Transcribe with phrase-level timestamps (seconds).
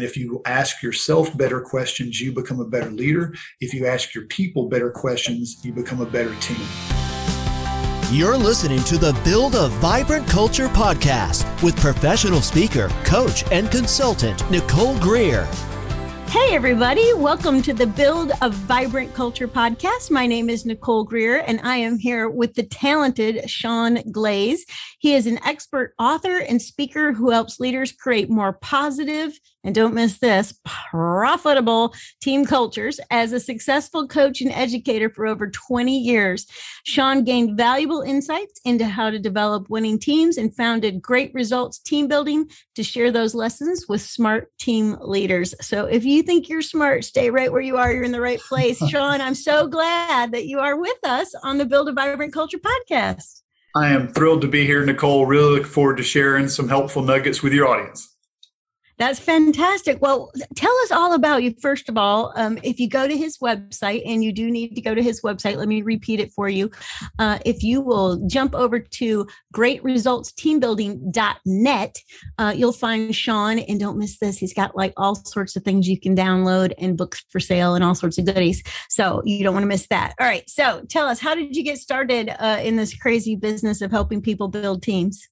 [0.00, 3.34] If you ask yourself better questions, you become a better leader.
[3.60, 6.64] If you ask your people better questions, you become a better team.
[8.12, 14.48] You're listening to the Build a Vibrant Culture podcast with professional speaker, coach, and consultant
[14.52, 15.48] Nicole Greer.
[16.28, 17.14] Hey, everybody.
[17.14, 20.10] Welcome to the Build a Vibrant Culture podcast.
[20.10, 24.66] My name is Nicole Greer, and I am here with the talented Sean Glaze.
[24.98, 29.94] He is an expert author and speaker who helps leaders create more positive, and don't
[29.94, 32.98] miss this, profitable team cultures.
[33.10, 36.46] As a successful coach and educator for over 20 years,
[36.84, 42.08] Sean gained valuable insights into how to develop winning teams and founded Great Results Team
[42.08, 45.54] Building to share those lessons with smart team leaders.
[45.60, 47.92] So if you think you're smart, stay right where you are.
[47.92, 48.78] You're in the right place.
[48.88, 52.58] Sean, I'm so glad that you are with us on the Build a Vibrant Culture
[52.58, 53.37] podcast.
[53.78, 55.24] I am thrilled to be here, Nicole.
[55.24, 58.12] Really look forward to sharing some helpful nuggets with your audience.
[58.98, 60.02] That's fantastic.
[60.02, 61.54] Well, tell us all about you.
[61.62, 64.80] First of all, um, if you go to his website, and you do need to
[64.80, 66.68] go to his website, let me repeat it for you.
[67.18, 71.96] Uh, if you will jump over to greatresultsteambuilding.net,
[72.38, 73.60] uh, you'll find Sean.
[73.60, 76.96] And don't miss this, he's got like all sorts of things you can download and
[76.96, 78.64] books for sale and all sorts of goodies.
[78.88, 80.14] So you don't want to miss that.
[80.18, 80.50] All right.
[80.50, 84.22] So tell us, how did you get started uh, in this crazy business of helping
[84.22, 85.28] people build teams?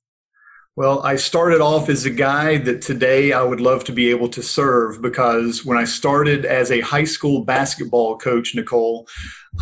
[0.76, 4.28] Well, I started off as a guy that today I would love to be able
[4.28, 9.08] to serve because when I started as a high school basketball coach, Nicole,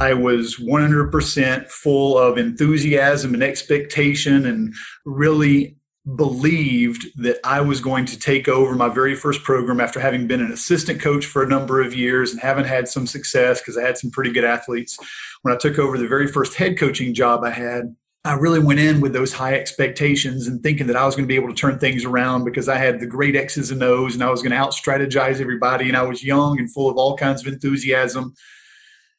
[0.01, 5.77] I was 100% full of enthusiasm and expectation and really
[6.17, 10.41] believed that I was going to take over my very first program after having been
[10.41, 13.83] an assistant coach for a number of years and haven't had some success because I
[13.83, 14.99] had some pretty good athletes.
[15.43, 17.95] When I took over the very first head coaching job I had,
[18.27, 21.33] I really went in with those high expectations and thinking that I was going to
[21.33, 24.25] be able to turn things around because I had the great X's and O's and
[24.25, 25.89] I was going to out strategize everybody.
[25.89, 28.35] And I was young and full of all kinds of enthusiasm.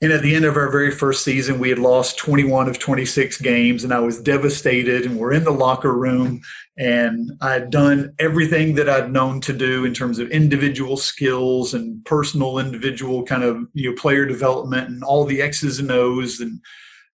[0.01, 3.39] And at the end of our very first season, we had lost 21 of 26
[3.39, 5.05] games, and I was devastated.
[5.05, 6.41] And we're in the locker room,
[6.77, 11.73] and I had done everything that I'd known to do in terms of individual skills
[11.73, 16.41] and personal, individual kind of you know player development and all the X's and O's.
[16.41, 16.59] And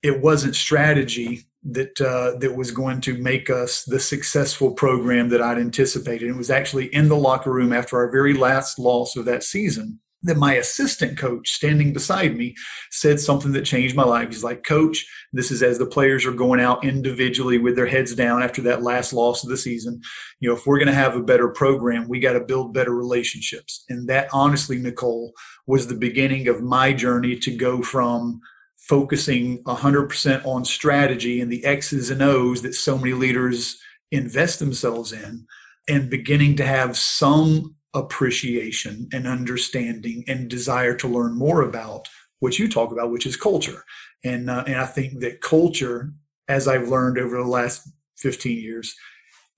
[0.02, 5.42] it wasn't strategy that uh, that was going to make us the successful program that
[5.42, 6.30] I'd anticipated.
[6.30, 10.00] It was actually in the locker room after our very last loss of that season
[10.24, 12.56] that my assistant coach standing beside me
[12.92, 14.28] said something that changed my life.
[14.28, 18.14] He's like, Coach, this is as the players are going out individually with their heads
[18.14, 20.02] down after that last loss of the season.
[20.40, 22.94] You know, if we're going to have a better program, we got to build better
[22.94, 23.84] relationships.
[23.90, 25.34] And that honestly, Nicole,
[25.66, 28.42] was the beginning of my journey to go from
[28.82, 33.80] focusing 100% on strategy and the X's and O's that so many leaders
[34.12, 35.46] invest themselves in
[35.88, 42.10] and beginning to have some appreciation and understanding and desire to learn more about
[42.40, 43.84] what you talk about, which is culture.
[44.24, 46.12] And, uh, and I think that culture,
[46.48, 47.88] as I've learned over the last
[48.18, 48.96] 15 years,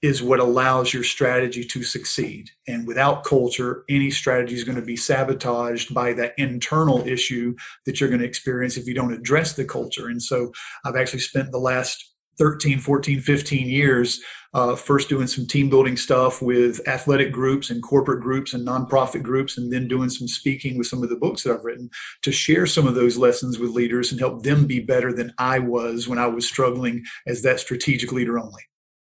[0.04, 2.52] is what allows your strategy to succeed.
[2.68, 7.56] And without culture, any strategy is going to be sabotaged by that internal issue
[7.86, 10.10] that you're going to experience if you don't address the culture.
[10.10, 10.52] And so
[10.84, 14.20] I've actually spent the last 13, 14, 15 years
[14.54, 19.24] uh, first doing some team building stuff with athletic groups and corporate groups and nonprofit
[19.24, 21.90] groups, and then doing some speaking with some of the books that I've written
[22.22, 25.60] to share some of those lessons with leaders and help them be better than I
[25.60, 28.64] was when I was struggling as that strategic leader only.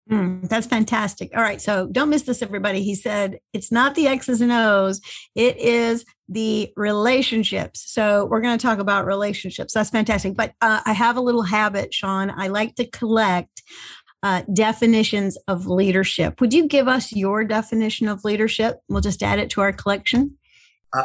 [0.09, 1.35] Mm, that's fantastic.
[1.35, 1.59] All right.
[1.59, 2.83] So don't miss this, everybody.
[2.83, 5.01] He said it's not the X's and O's,
[5.33, 7.91] it is the relationships.
[7.91, 9.73] So we're going to talk about relationships.
[9.73, 10.35] That's fantastic.
[10.35, 12.31] But uh, I have a little habit, Sean.
[12.35, 13.63] I like to collect
[14.21, 16.39] uh, definitions of leadership.
[16.41, 18.79] Would you give us your definition of leadership?
[18.89, 20.37] We'll just add it to our collection.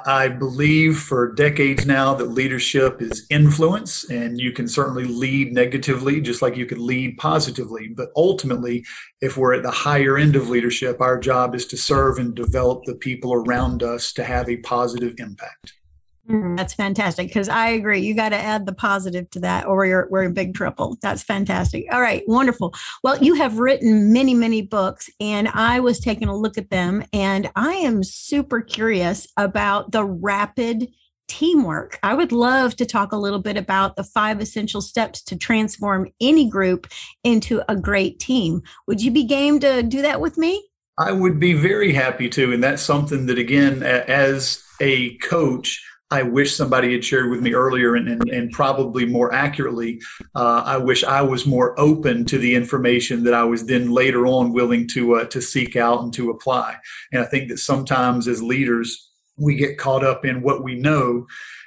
[0.06, 6.20] I believe for decades now that leadership is influence, and you can certainly lead negatively
[6.20, 7.88] just like you can lead positively.
[7.88, 8.84] But ultimately,
[9.20, 12.84] if we're at the higher end of leadership, our job is to serve and develop
[12.84, 15.79] the people around us to have a positive impact.
[16.28, 18.00] Mm, that's fantastic because I agree.
[18.00, 20.98] You got to add the positive to that, or you're we're in big trouble.
[21.02, 21.86] That's fantastic.
[21.92, 22.74] All right, wonderful.
[23.02, 27.04] Well, you have written many, many books, and I was taking a look at them,
[27.12, 30.88] and I am super curious about the rapid
[31.26, 31.98] teamwork.
[32.02, 36.08] I would love to talk a little bit about the five essential steps to transform
[36.20, 36.88] any group
[37.22, 38.62] into a great team.
[38.88, 40.66] Would you be game to do that with me?
[40.98, 46.22] I would be very happy to, and that's something that again, as a coach I
[46.22, 50.00] wish somebody had shared with me earlier and, and, and probably more accurately.
[50.34, 54.26] Uh, I wish I was more open to the information that I was then later
[54.26, 56.76] on willing to uh, to seek out and to apply.
[57.12, 61.26] And I think that sometimes as leaders, we get caught up in what we know.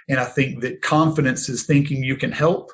[0.09, 2.71] And I think that confidence is thinking you can help,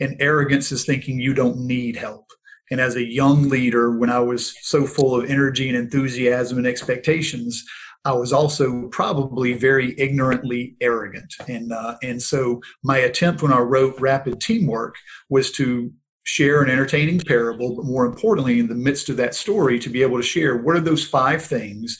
[0.00, 2.26] and arrogance is thinking you don't need help.
[2.72, 6.66] And as a young leader, when I was so full of energy and enthusiasm and
[6.66, 7.64] expectations,
[8.04, 11.34] I was also probably very ignorantly arrogant.
[11.48, 14.96] And, uh, and so my attempt when I wrote Rapid Teamwork
[15.30, 15.90] was to
[16.24, 20.02] share an entertaining parable, but more importantly, in the midst of that story, to be
[20.02, 21.98] able to share what are those five things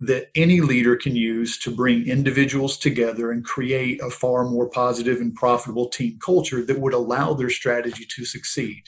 [0.00, 5.20] that any leader can use to bring individuals together and create a far more positive
[5.20, 8.82] and profitable team culture that would allow their strategy to succeed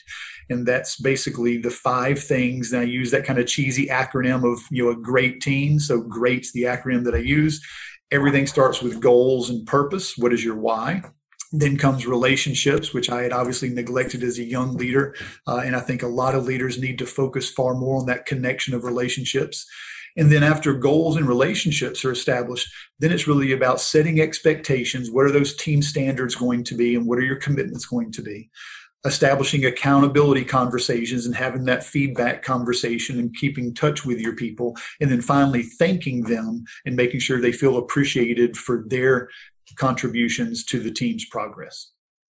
[0.49, 2.71] and that's basically the five things.
[2.71, 5.79] And I use that kind of cheesy acronym of you know a great team.
[5.79, 7.65] So great's the acronym that I use.
[8.11, 10.17] Everything starts with goals and purpose.
[10.17, 11.03] What is your why?
[11.51, 15.15] Then comes relationships, which I had obviously neglected as a young leader.
[15.47, 18.25] Uh, and I think a lot of leaders need to focus far more on that
[18.25, 19.65] connection of relationships.
[20.17, 22.67] And then after goals and relationships are established,
[22.99, 25.11] then it's really about setting expectations.
[25.11, 26.95] What are those team standards going to be?
[26.95, 28.49] And what are your commitments going to be?
[29.05, 35.09] Establishing accountability conversations and having that feedback conversation and keeping touch with your people and
[35.09, 39.29] then finally thanking them and making sure they feel appreciated for their
[39.77, 41.91] contributions to the team's progress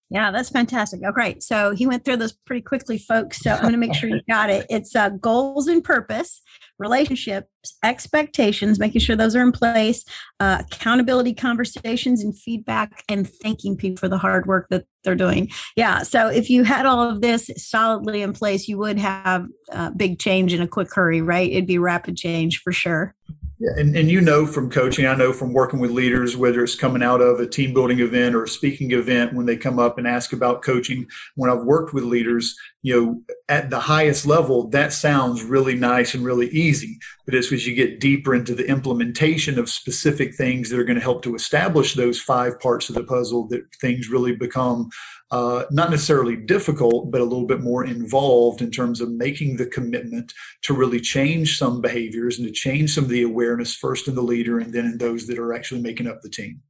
[0.10, 1.02] yeah, that's fantastic.
[1.06, 1.44] Oh, great.
[1.44, 3.42] So he went through this pretty quickly, folks.
[3.42, 4.66] So I'm going to make sure you got it.
[4.70, 6.42] It's uh, goals and purpose,
[6.80, 7.48] relationships,
[7.84, 10.04] expectations, making sure those are in place,
[10.40, 15.50] uh, accountability conversations and feedback, and thanking people for the hard work that they're doing.
[15.76, 16.04] Yeah.
[16.04, 20.20] So if you had all of this solidly in place, you would have uh, big
[20.20, 21.50] change in a quick hurry, right?
[21.50, 23.16] It'd be rapid change for sure.
[23.60, 26.76] Yeah, and, and you know from coaching, I know from working with leaders, whether it's
[26.76, 29.98] coming out of a team building event or a speaking event, when they come up
[29.98, 34.70] and ask about coaching, when I've worked with leaders, you know, at the highest level,
[34.70, 37.00] that sounds really nice and really easy.
[37.26, 41.00] But as, as you get deeper into the implementation of specific things that are going
[41.00, 44.90] to help to establish those five parts of the puzzle, that things really become
[45.32, 49.66] uh, not necessarily difficult, but a little bit more involved in terms of making the
[49.66, 50.34] commitment
[50.64, 54.22] to really change some behaviors and to change some of the awareness first in the
[54.22, 56.62] leader and then in those that are actually making up the team.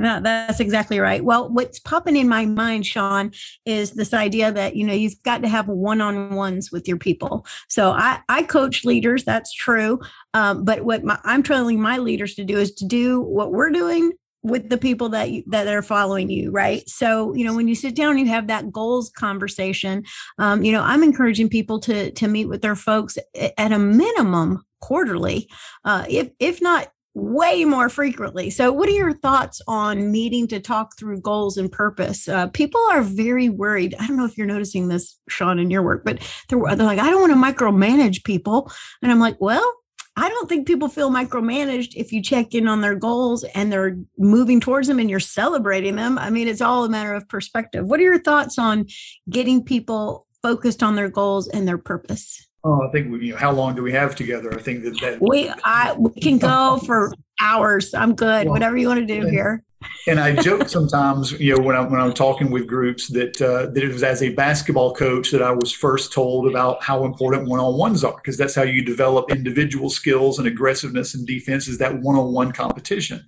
[0.00, 1.24] Yeah, that's exactly right.
[1.24, 3.32] Well, what's popping in my mind, Sean,
[3.66, 7.44] is this idea that you know you've got to have one-on-ones with your people.
[7.68, 9.98] So I, I coach leaders, that's true.
[10.34, 13.70] Um, but what my, I'm telling my leaders to do is to do what we're
[13.70, 14.12] doing
[14.42, 16.88] with the people that you, that are following you right?
[16.88, 20.04] So you know when you sit down you have that goals conversation
[20.38, 23.18] um, you know i'm encouraging people to to meet with their folks
[23.56, 25.48] at a minimum quarterly
[25.84, 28.48] uh, if if not way more frequently.
[28.48, 32.28] So what are your thoughts on meeting to talk through goals and purpose?
[32.28, 33.96] Uh, people are very worried.
[33.98, 36.98] I don't know if you're noticing this sean in your work but they're, they're like
[36.98, 38.70] i don't want to micromanage people.
[39.02, 39.74] And i'm like well
[40.18, 43.96] I don't think people feel micromanaged if you check in on their goals and they're
[44.18, 46.18] moving towards them and you're celebrating them.
[46.18, 47.86] I mean, it's all a matter of perspective.
[47.86, 48.86] What are your thoughts on
[49.30, 52.48] getting people focused on their goals and their purpose?
[52.64, 54.52] Oh, I think we, you know, how long do we have together?
[54.52, 57.94] I think that, that we I we can go for hours.
[57.94, 58.46] I'm good.
[58.46, 59.62] Well, Whatever you want to do and, here
[60.08, 63.66] and I joke sometimes, you know, when I'm when I'm talking with groups that uh,
[63.66, 67.48] that it was as a basketball coach that I was first told about how important
[67.48, 72.00] one-on-ones are because that's how you develop individual skills and aggressiveness and defense is that
[72.00, 73.24] one-on-one competition.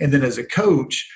[0.00, 1.08] And then as a coach,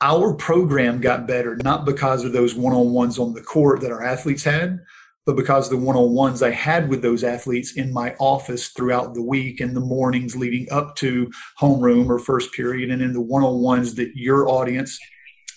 [0.00, 4.44] our program got better not because of those one-on-ones on the court that our athletes
[4.44, 4.80] had,
[5.26, 9.60] but because the one-on-ones I had with those athletes in my office throughout the week
[9.60, 14.10] and the mornings leading up to homeroom or first period and in the one-on-ones that
[14.14, 14.98] your audience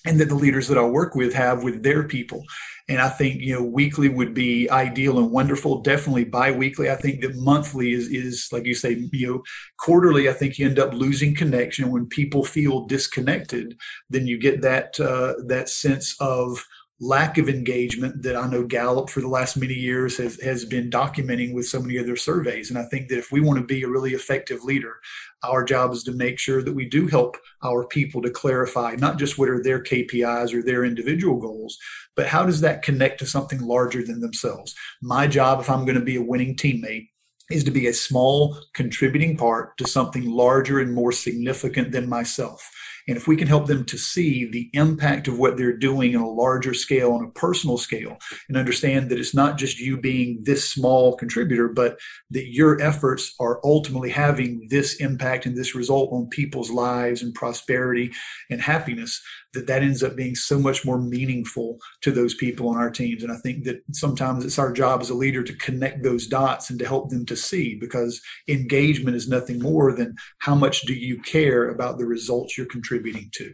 [0.06, 2.44] and that the leaders that I work with have with their people.
[2.88, 5.82] And I think, you know, weekly would be ideal and wonderful.
[5.82, 6.92] Definitely bi-weekly.
[6.92, 9.44] I think that monthly is, is like you say, you know,
[9.80, 11.90] quarterly, I think you end up losing connection.
[11.90, 13.76] When people feel disconnected,
[14.12, 16.64] then you get that, uh, that sense of,
[17.02, 20.90] lack of engagement that I know Gallup for the last many years has, has been
[20.90, 22.70] documenting with so many of their surveys.
[22.70, 25.00] And I think that if we want to be a really effective leader,
[25.44, 29.20] our job is to make sure that we do help our people to clarify not
[29.20, 31.78] just what are their KPIs or their individual goals,
[32.16, 34.74] but how does that connect to something larger than themselves?
[35.02, 37.10] My job, if I'm going to be a winning teammate,
[37.52, 42.72] is to be a small contributing part to something larger and more significant than myself.
[43.08, 46.24] And if we can help them to see the impact of what they're doing on
[46.24, 50.40] a larger scale, on a personal scale, and understand that it's not just you being
[50.44, 52.00] this small contributor, but
[52.32, 57.34] that your efforts are ultimately having this impact and this result on people's lives and
[57.36, 58.12] prosperity
[58.50, 59.22] and happiness,
[59.54, 63.24] that that ends up being so much more meaningful to those people on our teams.
[63.24, 66.70] And i think that sometimes it's our job as a leader to connect those dots
[66.70, 70.94] and to help them to see because engagement is nothing more than how much do
[70.94, 72.95] you care about the results you're contributing
[73.34, 73.54] to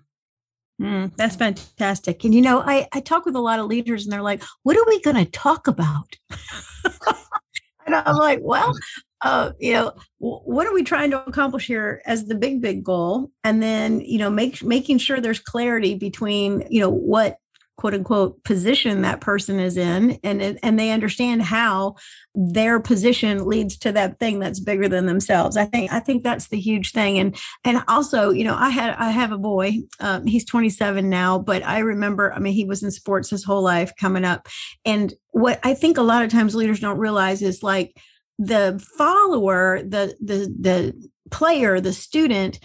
[0.82, 2.24] Mm, that's fantastic.
[2.24, 4.76] And you know, I, I talk with a lot of leaders and they're like, what
[4.76, 6.18] are we going to talk about?
[7.86, 8.74] and I'm like, well,
[9.22, 13.30] uh, you know, what are we trying to accomplish here as the big, big goal?
[13.44, 17.38] And then, you know, make making sure there's clarity between, you know, what
[17.82, 21.96] quote unquote position that person is in and and they understand how
[22.36, 25.58] their position leads to that thing that's bigger than themselves.
[25.58, 27.18] I think i think that's the huge thing.
[27.18, 31.40] And and also you know i had i have a boy um, he's 27 now
[31.40, 34.48] but i remember i mean he was in sports his whole life coming up.
[34.86, 37.96] And what i think a lot of times leaders don't realize is like
[38.38, 42.60] the follower, the the the player, the student,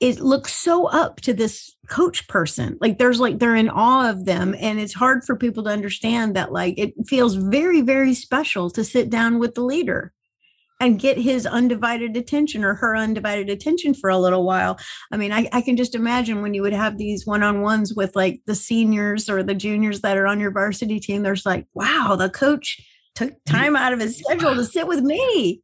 [0.00, 2.78] it looks so up to this coach person.
[2.80, 4.56] Like there's like they're in awe of them.
[4.58, 8.82] And it's hard for people to understand that like it feels very, very special to
[8.82, 10.12] sit down with the leader
[10.80, 14.78] and get his undivided attention or her undivided attention for a little while.
[15.12, 17.94] I mean, I, I can just imagine when you would have these one on ones
[17.94, 21.66] with like the seniors or the juniors that are on your varsity team, there's like,
[21.74, 22.80] wow, the coach
[23.14, 25.62] took time out of his schedule to sit with me.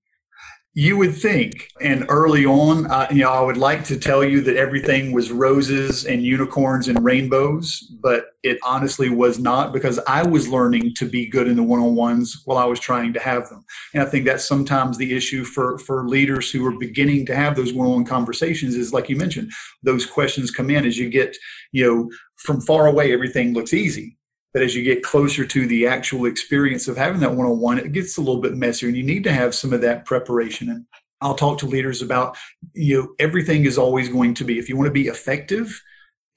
[0.78, 4.42] You would think, and early on, uh, you know, I would like to tell you
[4.42, 10.22] that everything was roses and unicorns and rainbows, but it honestly was not because I
[10.22, 13.64] was learning to be good in the one-on-ones while I was trying to have them.
[13.94, 17.56] And I think that's sometimes the issue for for leaders who are beginning to have
[17.56, 19.52] those one-on-one conversations is like you mentioned,
[19.82, 21.38] those questions come in as you get,
[21.72, 24.18] you know, from far away, everything looks easy
[24.56, 27.76] but as you get closer to the actual experience of having that one on one,
[27.78, 30.70] it gets a little bit messier and you need to have some of that preparation.
[30.70, 30.86] And
[31.20, 32.38] I'll talk to leaders about,
[32.72, 35.82] you know, everything is always going to be, if you want to be effective,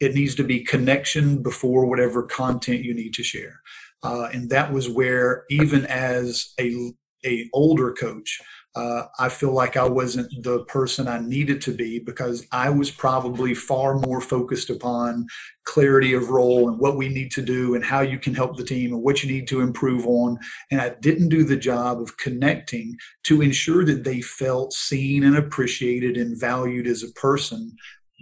[0.02, 3.62] it needs to be connection before whatever content you need to share.
[4.04, 6.92] Uh, and that was where, even as a,
[7.26, 8.42] a older coach,
[8.80, 12.92] uh, I feel like I wasn't the person I needed to be because I was
[12.92, 15.28] probably far more focused upon
[15.66, 18.64] clarity of role and what we need to do and how you can help the
[18.64, 20.38] team and what you need to improve on.
[20.72, 25.36] And I didn't do the job of connecting to ensure that they felt seen and
[25.36, 27.76] appreciated and valued as a person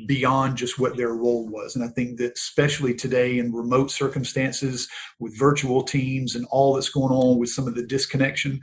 [0.05, 1.75] beyond just what their role was.
[1.75, 4.87] And I think that especially today in remote circumstances
[5.19, 8.59] with virtual teams and all that's going on with some of the disconnection,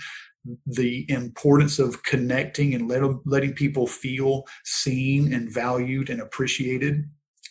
[0.66, 7.04] the importance of connecting and let, letting people feel seen and valued and appreciated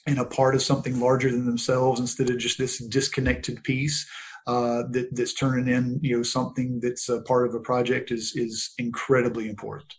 [0.05, 4.07] and a part of something larger than themselves instead of just this disconnected piece
[4.45, 8.33] uh, that, that's turning in you know something that's a part of a project is
[8.35, 9.95] is incredibly important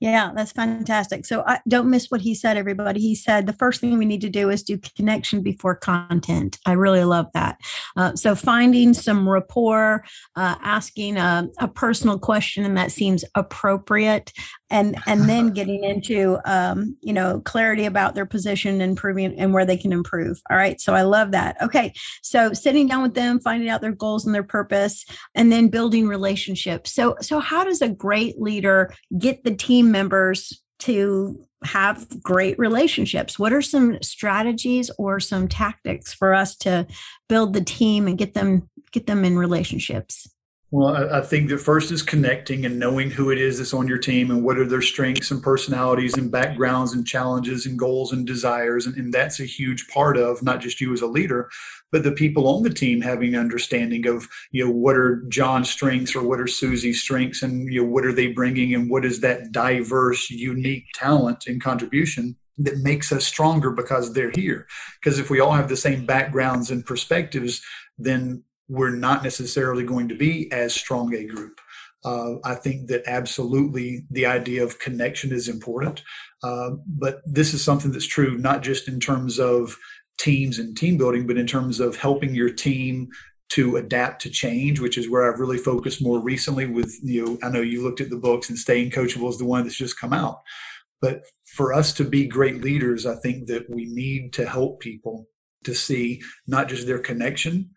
[0.00, 1.26] yeah, that's fantastic.
[1.26, 3.00] So I don't miss what he said, everybody.
[3.00, 6.58] He said the first thing we need to do is do connection before content.
[6.64, 7.58] I really love that.
[7.96, 10.04] Uh, so finding some rapport,
[10.36, 14.32] uh, asking a, a, personal question, and that seems appropriate,
[14.70, 19.52] and and then getting into um, you know clarity about their position and proving and
[19.52, 20.40] where they can improve.
[20.50, 20.80] All right.
[20.80, 21.56] So I love that.
[21.62, 21.92] Okay.
[22.22, 26.08] So sitting down with them, finding out their goals and their purpose, and then building
[26.08, 26.92] relationships.
[26.92, 33.36] So so how does a great leader get the team members to have great relationships
[33.36, 36.86] what are some strategies or some tactics for us to
[37.28, 40.28] build the team and get them get them in relationships
[40.70, 43.96] well, I, think that first is connecting and knowing who it is that's on your
[43.96, 48.26] team and what are their strengths and personalities and backgrounds and challenges and goals and
[48.26, 48.84] desires.
[48.84, 51.48] And, and that's a huge part of not just you as a leader,
[51.90, 56.14] but the people on the team having understanding of, you know, what are John's strengths
[56.14, 59.20] or what are Susie's strengths and, you know, what are they bringing and what is
[59.20, 64.66] that diverse, unique talent and contribution that makes us stronger because they're here.
[65.00, 67.62] Because if we all have the same backgrounds and perspectives,
[67.96, 71.60] then we're not necessarily going to be as strong a group.
[72.04, 76.02] Uh, I think that absolutely the idea of connection is important.
[76.42, 79.76] Uh, but this is something that's true not just in terms of
[80.18, 83.08] teams and team building, but in terms of helping your team
[83.50, 87.24] to adapt to change, which is where I've really focused more recently with you.
[87.24, 89.76] Know, I know you looked at the books and Staying Coachable is the one that's
[89.76, 90.40] just come out.
[91.00, 95.28] But for us to be great leaders, I think that we need to help people
[95.64, 97.70] to see not just their connection,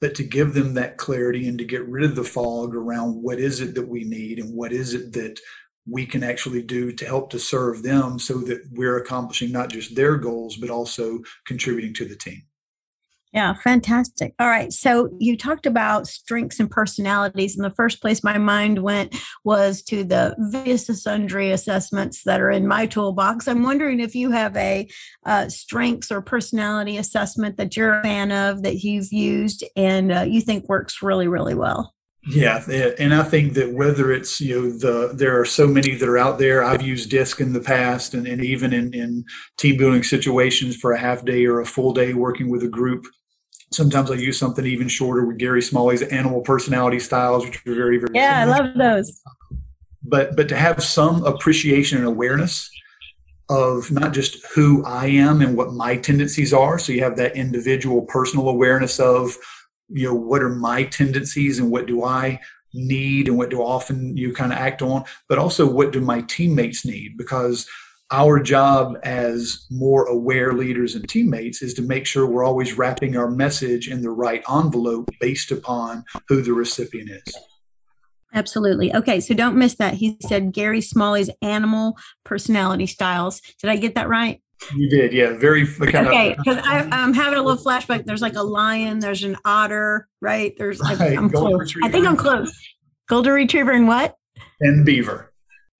[0.00, 3.38] but to give them that clarity and to get rid of the fog around what
[3.38, 5.38] is it that we need and what is it that
[5.90, 9.94] we can actually do to help to serve them so that we're accomplishing not just
[9.94, 12.42] their goals, but also contributing to the team.
[13.32, 14.34] Yeah, fantastic.
[14.38, 14.72] All right.
[14.72, 17.56] So you talked about strengths and personalities.
[17.56, 22.50] And the first place my mind went was to the various sundry assessments that are
[22.50, 23.46] in my toolbox.
[23.46, 24.88] I'm wondering if you have a
[25.26, 30.22] uh, strengths or personality assessment that you're a fan of that you've used and uh,
[30.22, 31.94] you think works really, really well.
[32.26, 32.62] Yeah,
[32.98, 36.18] and I think that whether it's you know the there are so many that are
[36.18, 36.62] out there.
[36.62, 39.24] I've used DISC in the past, and, and even in in
[39.56, 43.06] team building situations for a half day or a full day working with a group.
[43.70, 47.98] Sometimes I use something even shorter with Gary Smalley's animal personality styles, which are very
[47.98, 48.56] very yeah, similar.
[48.56, 49.22] I love those.
[50.02, 52.70] But but to have some appreciation and awareness
[53.50, 57.36] of not just who I am and what my tendencies are, so you have that
[57.36, 59.36] individual personal awareness of
[59.88, 62.38] you know what are my tendencies and what do i
[62.74, 66.20] need and what do often you kind of act on but also what do my
[66.22, 67.66] teammates need because
[68.10, 73.16] our job as more aware leaders and teammates is to make sure we're always wrapping
[73.16, 77.34] our message in the right envelope based upon who the recipient is
[78.34, 78.94] Absolutely.
[78.94, 79.94] Okay, so don't miss that.
[79.94, 83.40] He said Gary Smalley's animal personality styles.
[83.60, 84.42] Did I get that right?
[84.74, 85.34] You did, yeah.
[85.38, 86.34] Very kind okay.
[86.36, 88.04] Because I'm having a little flashback.
[88.04, 88.98] There's like a lion.
[88.98, 90.52] There's an otter, right?
[90.58, 90.80] There's.
[90.80, 91.16] Right.
[91.16, 91.58] I'm close.
[91.58, 91.88] Retriever.
[91.88, 92.52] I think I'm close.
[93.08, 94.16] Golden retriever and what?
[94.60, 95.32] And beaver.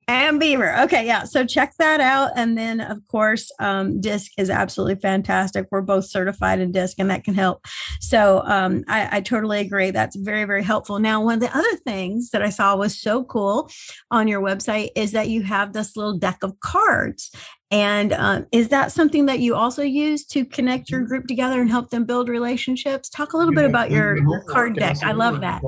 [0.09, 0.75] And beaver.
[0.81, 1.25] Okay, yeah.
[1.25, 2.33] So check that out.
[2.35, 5.67] And then, of course, um, DISC is absolutely fantastic.
[5.71, 7.67] We're both certified in DISC, and that can help.
[8.01, 9.91] So um, I, I totally agree.
[9.91, 10.99] That's very, very helpful.
[10.99, 13.71] Now, one of the other things that I saw was so cool
[14.11, 17.31] on your website is that you have this little deck of cards.
[17.71, 21.69] And uh, is that something that you also use to connect your group together and
[21.69, 23.11] help them build relationships?
[23.11, 25.03] Talk a little bit about your, your card deck.
[25.03, 25.61] I love that.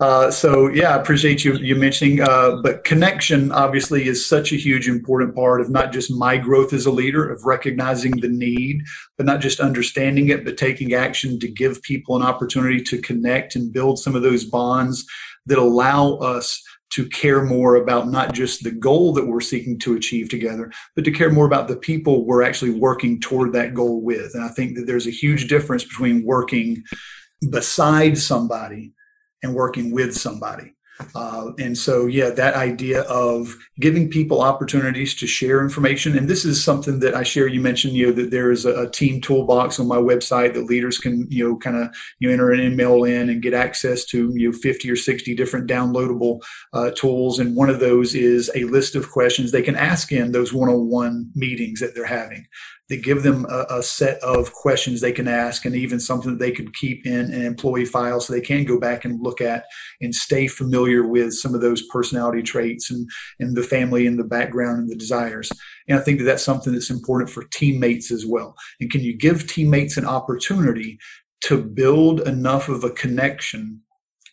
[0.00, 2.22] Uh, so yeah, I appreciate you you mentioning.
[2.22, 6.72] Uh, but connection obviously is such a huge important part of not just my growth
[6.72, 8.82] as a leader, of recognizing the need,
[9.18, 13.54] but not just understanding it, but taking action to give people an opportunity to connect
[13.54, 15.06] and build some of those bonds
[15.44, 16.62] that allow us
[16.94, 21.04] to care more about not just the goal that we're seeking to achieve together, but
[21.04, 24.34] to care more about the people we're actually working toward that goal with.
[24.34, 26.82] And I think that there's a huge difference between working
[27.50, 28.92] beside somebody
[29.42, 30.74] and working with somebody.
[31.14, 36.44] Uh, and so, yeah, that idea of giving people opportunities to share information, and this
[36.44, 37.46] is something that I share.
[37.46, 40.64] You mentioned, you know, that there is a, a team toolbox on my website that
[40.64, 44.04] leaders can, you know, kind of you know, enter an email in and get access
[44.06, 46.40] to, you know, 50 or 60 different downloadable
[46.72, 47.38] uh, tools.
[47.38, 51.30] And one of those is a list of questions they can ask in those one-on-one
[51.34, 52.46] meetings that they're having
[52.90, 56.40] that give them a, a, set of questions they can ask and even something that
[56.40, 59.64] they could keep in an employee file so they can go back and look at
[60.00, 64.24] and stay familiar with some of those personality traits and, and the family and the
[64.24, 65.50] background and the desires.
[65.88, 68.56] And I think that that's something that's important for teammates as well.
[68.80, 70.98] And can you give teammates an opportunity
[71.42, 73.82] to build enough of a connection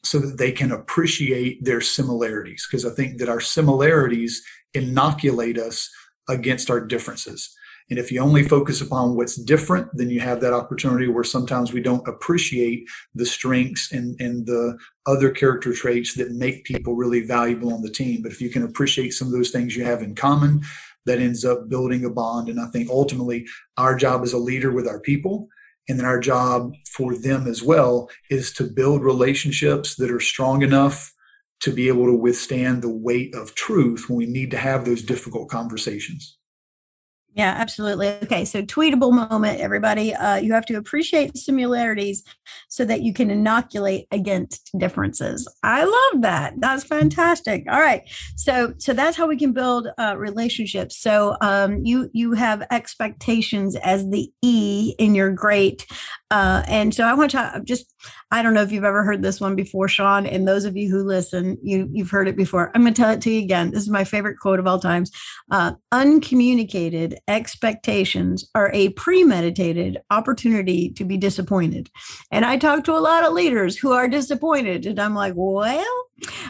[0.03, 2.67] so that they can appreciate their similarities?
[2.69, 4.41] Because I think that our similarities
[4.73, 5.91] inoculate us
[6.27, 7.53] against our differences
[7.89, 11.71] and if you only focus upon what's different, then you have that opportunity where sometimes
[11.71, 17.25] we don't appreciate the strengths and, and the other character traits that make people really
[17.25, 18.21] valuable on the team.
[18.21, 20.63] But if you can appreciate some of those things you have in common,
[21.05, 22.49] that ends up building a bond.
[22.49, 23.47] And I think ultimately
[23.77, 25.47] our job as a leader with our people
[25.87, 30.61] and then our job for them as well is to build relationships that are strong
[30.61, 31.13] enough
[31.61, 35.01] to be able to withstand the weight of truth when we need to have those
[35.01, 36.37] difficult conversations.
[37.37, 38.07] Yeah, absolutely.
[38.23, 40.11] Okay, so tweetable moment, everybody.
[40.11, 42.23] Uh, you have to appreciate similarities
[42.67, 45.47] so that you can inoculate against differences.
[45.61, 46.55] I love that.
[46.57, 47.63] That's fantastic.
[47.69, 48.01] All right,
[48.35, 50.97] so so that's how we can build uh, relationships.
[50.97, 55.85] So um, you you have expectations as the E in your great,
[56.29, 57.93] uh, and so I want to just
[58.31, 60.89] I don't know if you've ever heard this one before, Sean, and those of you
[60.89, 62.71] who listen, you you've heard it before.
[62.75, 63.71] I'm going to tell it to you again.
[63.71, 65.11] This is my favorite quote of all times.
[65.49, 71.89] Uh, uncommunicated expectations are a premeditated opportunity to be disappointed.
[72.29, 75.63] And I talk to a lot of leaders who are disappointed, and I'm like, well,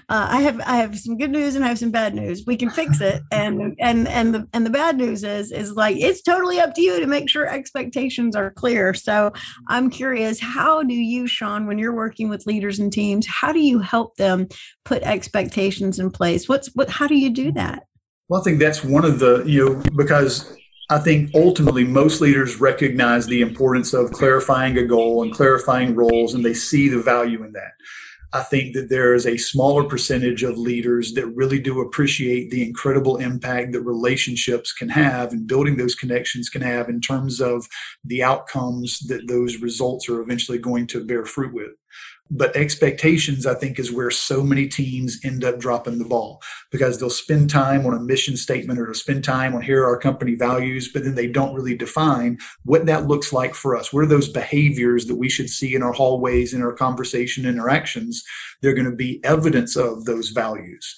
[0.09, 2.43] uh, I have I have some good news and I have some bad news.
[2.47, 5.97] We can fix it, and and and the and the bad news is is like
[5.97, 8.93] it's totally up to you to make sure expectations are clear.
[8.93, 9.33] So
[9.69, 13.59] I'm curious, how do you, Sean, when you're working with leaders and teams, how do
[13.59, 14.47] you help them
[14.85, 16.47] put expectations in place?
[16.47, 16.89] What's what?
[16.89, 17.83] How do you do that?
[18.29, 20.55] Well, I think that's one of the you know because
[20.89, 26.33] I think ultimately most leaders recognize the importance of clarifying a goal and clarifying roles,
[26.33, 27.71] and they see the value in that.
[28.33, 32.61] I think that there is a smaller percentage of leaders that really do appreciate the
[32.61, 37.65] incredible impact that relationships can have and building those connections can have in terms of
[38.03, 41.71] the outcomes that those results are eventually going to bear fruit with.
[42.29, 46.99] But expectations, I think, is where so many teams end up dropping the ball because
[46.99, 49.99] they'll spend time on a mission statement or they'll spend time on here are our
[49.99, 53.93] company values, but then they don't really define what that looks like for us.
[53.93, 58.23] What are those behaviors that we should see in our hallways, in our conversation interactions?
[58.61, 60.95] They're going to be evidence of those values.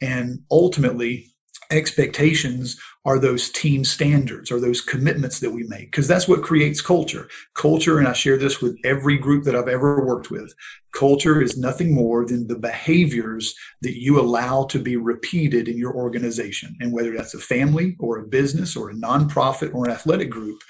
[0.00, 1.29] And ultimately,
[1.70, 6.80] expectations are those team standards or those commitments that we make because that's what creates
[6.80, 7.28] culture.
[7.54, 10.54] Culture and i share this with every group that i've ever worked with
[10.92, 15.94] culture is nothing more than the behaviors that you allow to be repeated in your
[15.94, 16.76] organization.
[16.80, 20.62] And whether that's a family or a business or a nonprofit or an athletic group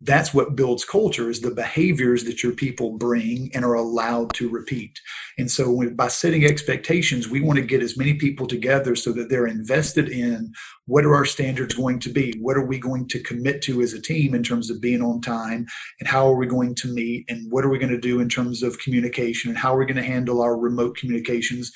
[0.00, 4.48] that's what builds culture is the behaviors that your people bring and are allowed to
[4.48, 5.00] repeat.
[5.36, 9.12] And so when, by setting expectations we want to get as many people together so
[9.12, 10.52] that they're invested in
[10.86, 12.34] what are our standards going to be?
[12.40, 15.20] What are we going to commit to as a team in terms of being on
[15.20, 15.66] time?
[15.98, 17.24] And how are we going to meet?
[17.28, 19.50] And what are we going to do in terms of communication?
[19.50, 21.72] And how are we going to handle our remote communications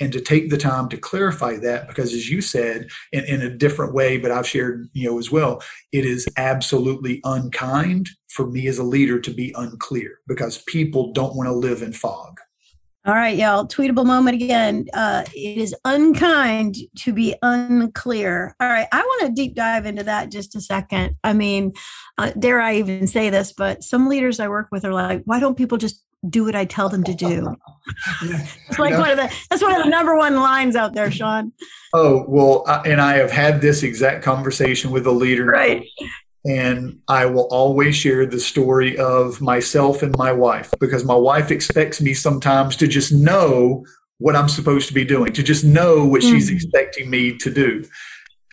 [0.00, 3.50] and to take the time to clarify that because as you said in, in a
[3.50, 8.66] different way but i've shared you know as well it is absolutely unkind for me
[8.66, 12.38] as a leader to be unclear because people don't want to live in fog
[13.04, 13.66] all right, y'all.
[13.66, 14.86] Tweetable moment again.
[14.94, 18.54] Uh, it is unkind to be unclear.
[18.60, 21.16] All right, I want to deep dive into that just a second.
[21.24, 21.72] I mean,
[22.16, 23.52] uh, dare I even say this?
[23.52, 26.64] But some leaders I work with are like, why don't people just do what I
[26.64, 27.56] tell them to do.
[28.22, 31.52] it's like one of the that's one of the number one lines out there, Sean.
[31.92, 35.84] Oh well, and I have had this exact conversation with a leader, right?
[36.44, 41.50] And I will always share the story of myself and my wife because my wife
[41.50, 43.84] expects me sometimes to just know
[44.18, 46.34] what I'm supposed to be doing, to just know what mm-hmm.
[46.34, 46.54] she's mm.
[46.54, 47.84] expecting me to do.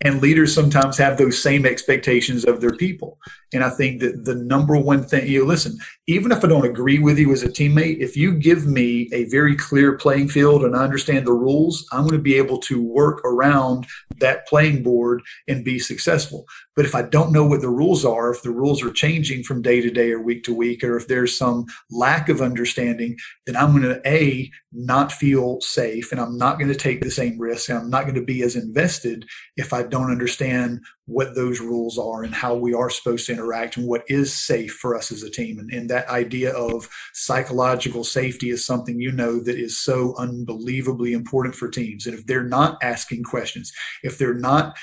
[0.04, 3.18] And leaders sometimes have those same expectations of their people.
[3.54, 6.66] And I think that the number one thing, you know, listen, even if I don't
[6.66, 10.64] agree with you as a teammate, if you give me a very clear playing field
[10.64, 13.88] and I understand the rules, I'm going to be able to work around
[14.20, 16.46] that playing board and be successful.
[16.76, 19.62] But if I don't know what the rules are, if the rules are changing from
[19.62, 23.56] day to day or week to week, or if there's some lack of understanding, then
[23.56, 27.40] I'm going to A, not feel safe and I'm not going to take the same
[27.40, 29.26] risk and I'm not going to be as invested
[29.58, 33.78] if I don't understand what those rules are and how we are supposed to interact
[33.78, 35.58] and what is safe for us as a team.
[35.58, 41.14] And, and, that idea of psychological safety is something you know that is so unbelievably
[41.14, 42.06] important for teams.
[42.06, 44.78] And if they're not asking questions, if they're not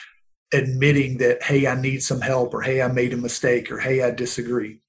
[0.53, 4.03] admitting that, hey, I need some help, or hey, I made a mistake, or hey,
[4.03, 4.81] I disagree,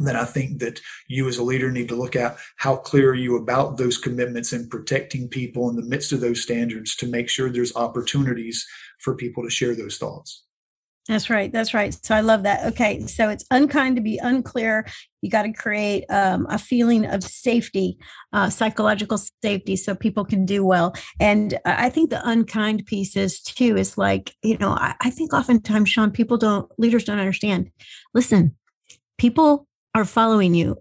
[0.00, 3.14] then I think that you as a leader need to look at how clear are
[3.14, 7.28] you about those commitments and protecting people in the midst of those standards to make
[7.28, 8.66] sure there's opportunities
[8.98, 10.44] for people to share those thoughts.
[11.08, 11.50] That's right.
[11.50, 11.96] That's right.
[12.04, 12.66] So I love that.
[12.66, 13.04] Okay.
[13.06, 14.86] So it's unkind to be unclear.
[15.22, 17.98] You got to create um, a feeling of safety,
[18.32, 20.94] uh, psychological safety, so people can do well.
[21.18, 25.32] And I think the unkind piece is too is like, you know, I, I think
[25.32, 27.70] oftentimes, Sean, people don't, leaders don't understand.
[28.14, 28.54] Listen,
[29.18, 30.76] people are following you.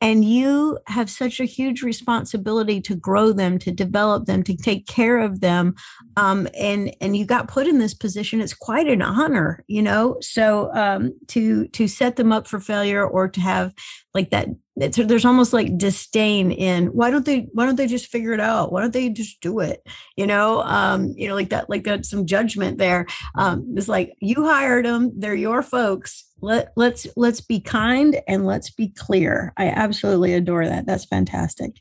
[0.00, 4.86] And you have such a huge responsibility to grow them to develop them to take
[4.86, 5.74] care of them
[6.16, 8.40] um, and and you got put in this position.
[8.40, 10.16] It's quite an honor you know?
[10.20, 13.72] So um, to to set them up for failure or to have
[14.14, 18.32] like that there's almost like disdain in why don't they why don't they just figure
[18.32, 18.72] it out?
[18.72, 19.86] Why don't they just do it?
[20.16, 20.62] You know?
[20.62, 24.84] Um you know like that like that some judgment there um it's like you hired
[24.84, 29.52] them they're your folks let let's let's be kind and let's be clear.
[29.56, 30.86] I absolutely adore that.
[30.86, 31.72] That's fantastic.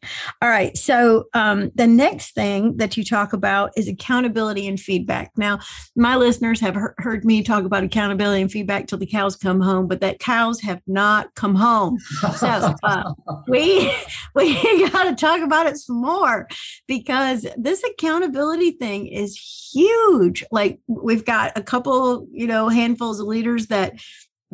[0.42, 0.76] All right.
[0.78, 5.32] So um, the next thing that you talk about is accountability and feedback.
[5.38, 5.60] Now
[5.96, 9.60] my listeners have he- heard me talk about accountability and feedback till the cows come
[9.60, 12.00] home but that cows have not come home.
[12.38, 13.14] So uh,
[13.48, 13.94] we
[14.36, 16.48] we got to talk about it some more
[16.88, 19.38] because this accountability thing is
[19.74, 20.44] huge.
[20.52, 23.94] Like we've got a couple you know handfuls of leaders that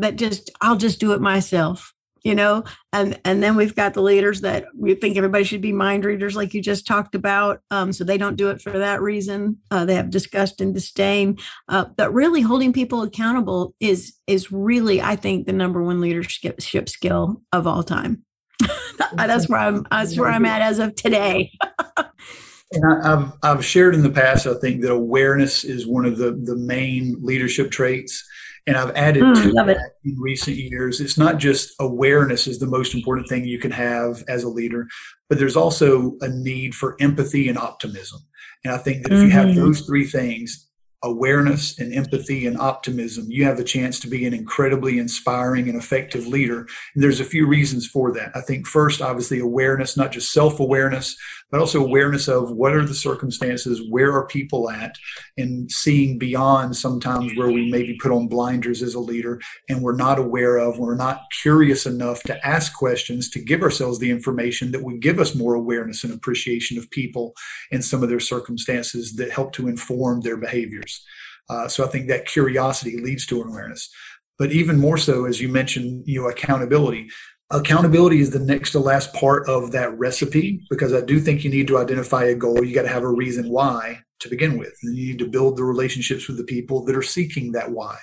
[0.02, 2.64] that just I'll just do it myself you know?
[2.94, 6.36] And and then we've got the leaders that we think everybody should be mind readers
[6.36, 9.86] like you just talked about um, so they don't do it for that reason uh,
[9.86, 11.38] they have disgust and disdain
[11.70, 16.60] uh, but really holding people accountable is is really i think the number one leadership
[16.90, 18.24] skill of all time.
[19.16, 21.52] That's where i'm that's where i'm at as of today.
[22.74, 26.18] And I, have I've shared in the past, I think that awareness is one of
[26.18, 28.26] the, the main leadership traits
[28.68, 29.80] And I've added mm, to that it.
[30.06, 31.02] in recent years.
[31.02, 34.88] It's not just awareness is the most important thing you can have as a leader,
[35.30, 38.22] but there's also a need for empathy and optimism.
[38.64, 39.60] And I think that if you have mm-hmm.
[39.60, 40.71] those three things,
[41.04, 45.78] awareness and empathy and optimism, you have the chance to be an incredibly inspiring and
[45.78, 46.68] effective leader.
[46.94, 48.32] And there's a few reasons for that.
[48.36, 51.16] I think first, obviously, awareness, not just self awareness,
[51.52, 54.96] but also awareness of what are the circumstances, where are people at,
[55.38, 59.96] and seeing beyond sometimes where we maybe put on blinders as a leader and we're
[59.96, 64.72] not aware of, we're not curious enough to ask questions to give ourselves the information
[64.72, 67.34] that would give us more awareness and appreciation of people
[67.72, 70.91] and some of their circumstances that help to inform their behaviors.
[71.50, 73.90] Uh, so I think that curiosity leads to awareness.
[74.40, 77.10] But even more so, as you mentioned, you know, accountability
[77.52, 81.50] accountability is the next to last part of that recipe because I do think you
[81.50, 82.64] need to identify a goal.
[82.64, 84.74] You got to have a reason why to begin with.
[84.84, 87.98] And you need to build the relationships with the people that are seeking that why.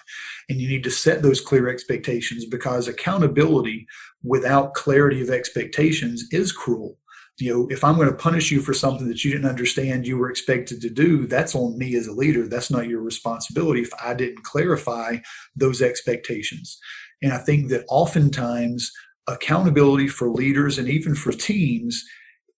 [0.48, 3.86] And you need to set those clear expectations because accountability
[4.22, 6.98] without clarity of expectations is cruel.
[7.40, 10.18] You know, if I'm going to punish you for something that you didn't understand you
[10.18, 12.48] were expected to do, that's on me as a leader.
[12.48, 15.18] That's not your responsibility if I didn't clarify
[15.54, 16.78] those expectations.
[17.22, 18.90] And I think that oftentimes
[19.28, 22.04] accountability for leaders and even for teams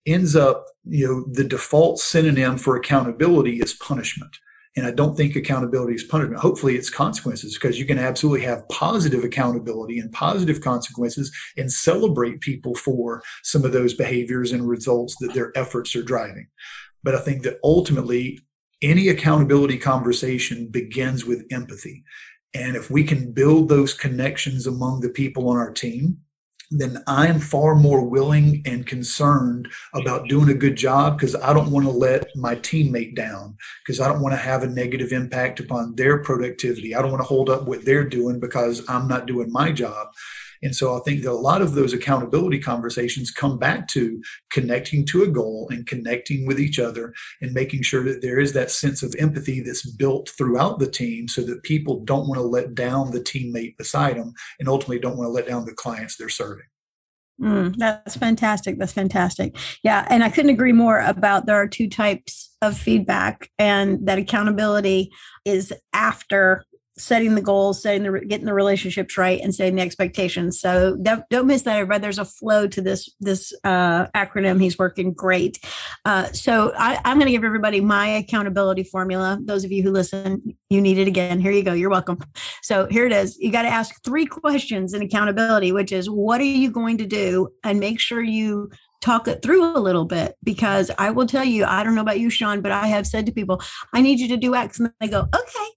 [0.07, 4.37] ends up, you know, the default synonym for accountability is punishment.
[4.81, 6.41] And I don't think accountability is punishment.
[6.41, 12.41] Hopefully, it's consequences because you can absolutely have positive accountability and positive consequences and celebrate
[12.41, 16.47] people for some of those behaviors and results that their efforts are driving.
[17.03, 18.41] But I think that ultimately,
[18.81, 22.03] any accountability conversation begins with empathy.
[22.55, 26.21] And if we can build those connections among the people on our team,
[26.71, 31.71] then I'm far more willing and concerned about doing a good job because I don't
[31.71, 35.59] want to let my teammate down because I don't want to have a negative impact
[35.59, 36.95] upon their productivity.
[36.95, 40.09] I don't want to hold up what they're doing because I'm not doing my job.
[40.63, 44.21] And so I think that a lot of those accountability conversations come back to
[44.51, 48.53] connecting to a goal and connecting with each other and making sure that there is
[48.53, 52.47] that sense of empathy that's built throughout the team so that people don't want to
[52.47, 56.17] let down the teammate beside them and ultimately don't want to let down the clients
[56.17, 56.67] they're serving.
[57.41, 58.79] Mm, that's fantastic.
[58.79, 59.57] That's fantastic.
[59.83, 60.07] Yeah.
[60.11, 65.11] And I couldn't agree more about there are two types of feedback, and that accountability
[65.47, 66.65] is after
[67.01, 70.61] setting the goals, setting the getting the relationships right, and setting the expectations.
[70.61, 72.01] So don't, don't miss that, everybody.
[72.01, 74.61] There's a flow to this this uh, acronym.
[74.61, 75.59] He's working great.
[76.05, 79.39] Uh, so I, I'm going to give everybody my accountability formula.
[79.43, 81.41] Those of you who listen, you need it again.
[81.41, 81.73] Here you go.
[81.73, 82.19] You're welcome.
[82.63, 83.39] So here it is.
[83.39, 87.07] You got to ask three questions in accountability, which is what are you going to
[87.07, 91.45] do, and make sure you talk it through a little bit because I will tell
[91.45, 93.63] you, I don't know about you, Sean, but I have said to people,
[93.95, 94.79] I need you to do X.
[94.79, 95.69] And they go, okay,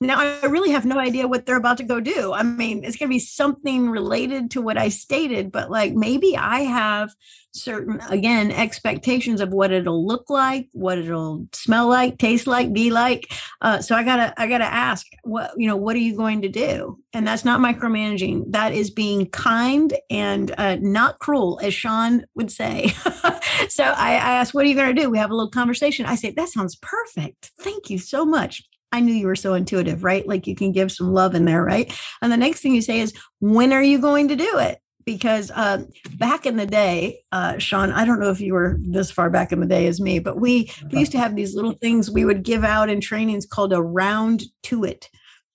[0.00, 2.32] now I really have no idea what they're about to go do.
[2.32, 6.36] I mean, it's going to be something related to what I stated, but like maybe
[6.36, 7.10] I have
[7.52, 12.90] certain again expectations of what it'll look like, what it'll smell like, taste like, be
[12.90, 13.30] like.
[13.60, 16.48] Uh, so I gotta I gotta ask what you know what are you going to
[16.48, 16.98] do?
[17.12, 18.52] And that's not micromanaging.
[18.52, 22.88] That is being kind and uh, not cruel, as Sean would say.
[23.68, 26.06] so I, I asked, "What are you going to do?" We have a little conversation.
[26.06, 27.50] I say, "That sounds perfect.
[27.58, 30.26] Thank you so much." I knew you were so intuitive, right?
[30.26, 31.92] Like you can give some love in there, right?
[32.22, 34.78] And the next thing you say is, when are you going to do it?
[35.04, 35.84] Because uh,
[36.16, 39.50] back in the day, uh, Sean, I don't know if you were this far back
[39.50, 42.24] in the day as me, but we we used to have these little things we
[42.24, 45.08] would give out in trainings called a round to it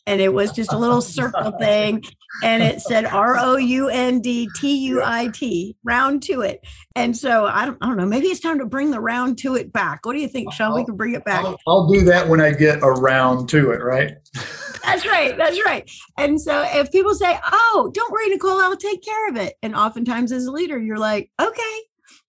[0.08, 2.04] and it was just a little circle thing
[2.44, 3.78] and it said r-o-u-n-d-t-u-i-t
[5.84, 6.66] round to it.
[6.96, 9.56] And so I don't, I don't know maybe it's time to bring the round to
[9.56, 10.06] it back.
[10.06, 10.72] What do you think sean?
[10.72, 11.44] I'll, we can bring it back.
[11.44, 14.14] I'll, I'll do that when i get around to it right?
[14.84, 15.90] That's right that's right.
[16.18, 19.76] And so if people say oh don't worry nicole i'll take care of it and
[19.76, 21.82] oftentimes as a leader you're like okay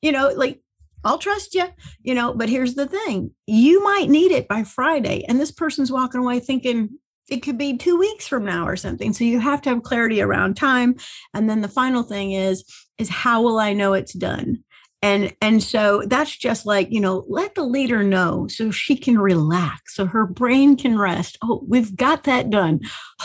[0.03, 0.61] you know like
[1.07, 1.66] I'll trust you,
[2.03, 5.25] you know, but here's the thing you might need it by Friday.
[5.29, 9.12] And this person's walking away thinking, it could be two weeks from now or something.
[9.12, 10.97] So you have to have clarity around time.
[11.35, 12.65] And then the final thing is
[12.99, 14.62] is how will i know it's done?
[15.03, 19.19] And and so that's just like you know let the leader know so she can
[19.19, 21.37] relax so her brain can rest.
[21.43, 22.81] Oh we've got that done.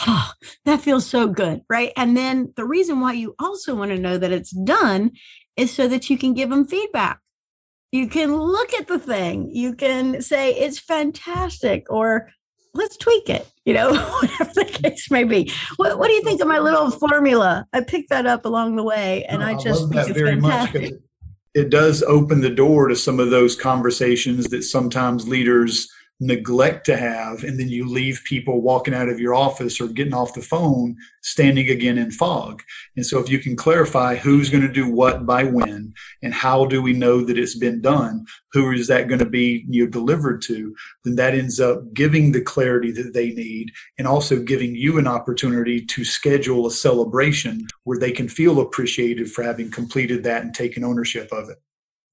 [0.07, 0.31] Oh,
[0.65, 1.93] that feels so good right?
[1.95, 5.11] And then the reason why you also want to know that it's done
[5.55, 7.19] is so that you can give them feedback.
[7.91, 9.49] You can look at the thing.
[9.53, 12.29] You can say it's fantastic or
[12.73, 15.51] let's tweak it, you know, whatever the case may be.
[15.77, 17.67] What, what do you think of my little formula?
[17.73, 20.83] I picked that up along the way and oh, I, I just think it's fantastic.
[20.83, 21.01] It,
[21.53, 26.95] it does open the door to some of those conversations that sometimes leaders neglect to
[26.95, 30.41] have, and then you leave people walking out of your office or getting off the
[30.41, 32.61] phone standing again in fog.
[32.95, 36.65] And so, if you can clarify who's going to do what by when, and how
[36.65, 39.89] do we know that it's been done, who is that going to be you know,
[39.89, 44.75] delivered to, then that ends up giving the clarity that they need, and also giving
[44.75, 50.23] you an opportunity to schedule a celebration where they can feel appreciated for having completed
[50.23, 51.57] that and taken ownership of it.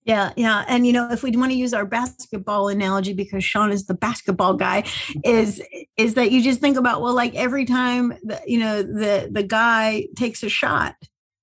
[0.08, 0.64] Yeah, yeah.
[0.68, 3.92] And you know, if we want to use our basketball analogy because Sean is the
[3.92, 4.84] basketball guy,
[5.22, 5.62] is
[5.98, 9.42] is that you just think about well, like every time the, you know the the
[9.42, 10.94] guy takes a shot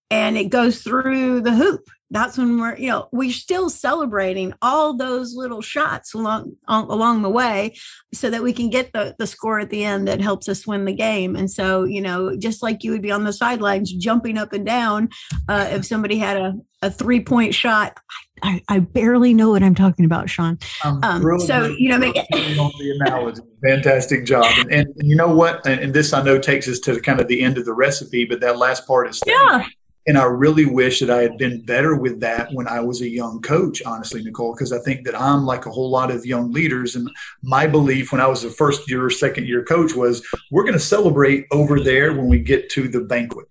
[0.10, 1.90] and it goes through the hoop.
[2.12, 7.30] That's when we're, you know, we're still celebrating all those little shots along along the
[7.30, 7.76] way,
[8.14, 10.86] so that we can get the the score at the end that helps us win
[10.86, 11.36] the game.
[11.36, 14.66] And so, you know, just like you would be on the sidelines jumping up and
[14.66, 15.10] down
[15.50, 17.98] uh, if somebody had a a three point shot.
[18.44, 20.60] I, I, barely know what I'm talking about, Sean.
[20.84, 22.28] Um, so you know, make it
[22.60, 23.42] on the analogy.
[23.64, 25.66] Fantastic job, and, and, you know what?
[25.66, 28.26] And, and, this I know takes us to kind of the end of the recipe,
[28.26, 29.66] but that last part is yeah.
[30.08, 33.10] And I really wish that I had been better with that when I was a
[33.10, 36.52] young coach, honestly, Nicole, because I think that I'm like a whole lot of young
[36.52, 36.96] leaders.
[36.96, 37.10] And
[37.42, 40.74] my belief when I was a first year or second year coach was we're going
[40.74, 43.48] to celebrate over there when we get to the banquet.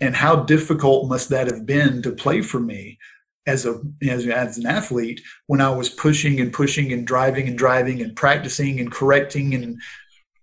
[0.00, 2.98] And how difficult must that have been to play for me
[3.46, 7.56] as a as, as an athlete when I was pushing and pushing and driving and
[7.56, 9.80] driving and practicing and correcting and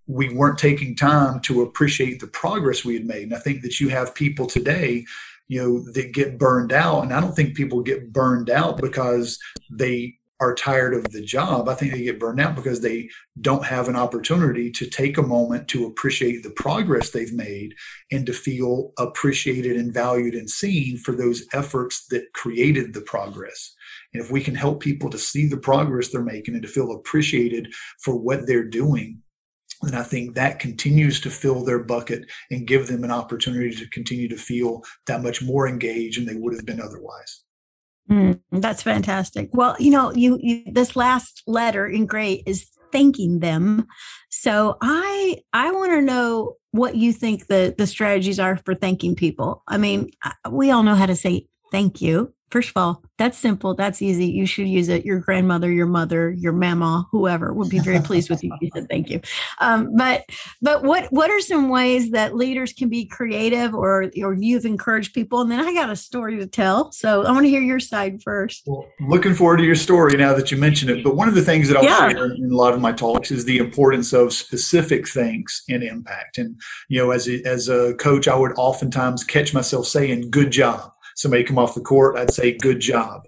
[0.08, 3.23] we weren't taking time to appreciate the progress we had made.
[3.23, 5.05] And I think that you have people today,
[5.47, 7.03] you know, that get burned out.
[7.03, 11.69] And I don't think people get burned out because they are tired of the job.
[11.69, 15.23] I think they get burned out because they don't have an opportunity to take a
[15.23, 17.73] moment to appreciate the progress they've made
[18.12, 23.73] and to feel appreciated and valued and seen for those efforts that created the progress.
[24.13, 26.91] And if we can help people to see the progress they're making and to feel
[26.91, 29.21] appreciated for what they're doing,
[29.86, 33.89] then I think that continues to fill their bucket and give them an opportunity to
[33.89, 37.43] continue to feel that much more engaged than they would have been otherwise.
[38.10, 39.50] Mm, that's fantastic.
[39.54, 43.88] Well, you know, you, you this last letter in gray is thanking them.
[44.30, 49.15] So I I want to know what you think the the strategies are for thanking
[49.15, 49.63] people.
[49.67, 50.12] I mean,
[50.52, 52.34] we all know how to say thank you.
[52.51, 53.73] First of all, that's simple.
[53.73, 54.27] That's easy.
[54.27, 55.05] You should use it.
[55.05, 58.55] Your grandmother, your mother, your mama, whoever would be very pleased with you.
[58.62, 59.21] You said thank you.
[59.60, 60.25] Um, but
[60.62, 65.13] but what what are some ways that leaders can be creative or or you've encouraged
[65.13, 65.41] people?
[65.41, 66.91] And then I got a story to tell.
[66.91, 68.63] So I want to hear your side first.
[68.67, 71.03] Well, looking forward to your story now that you mention it.
[71.03, 72.10] But one of the things that I'll yeah.
[72.10, 76.38] share in a lot of my talks is the importance of specific things and impact.
[76.38, 80.51] And you know, as a, as a coach, I would oftentimes catch myself saying "good
[80.51, 83.28] job." Somebody come off the court, I'd say, good job.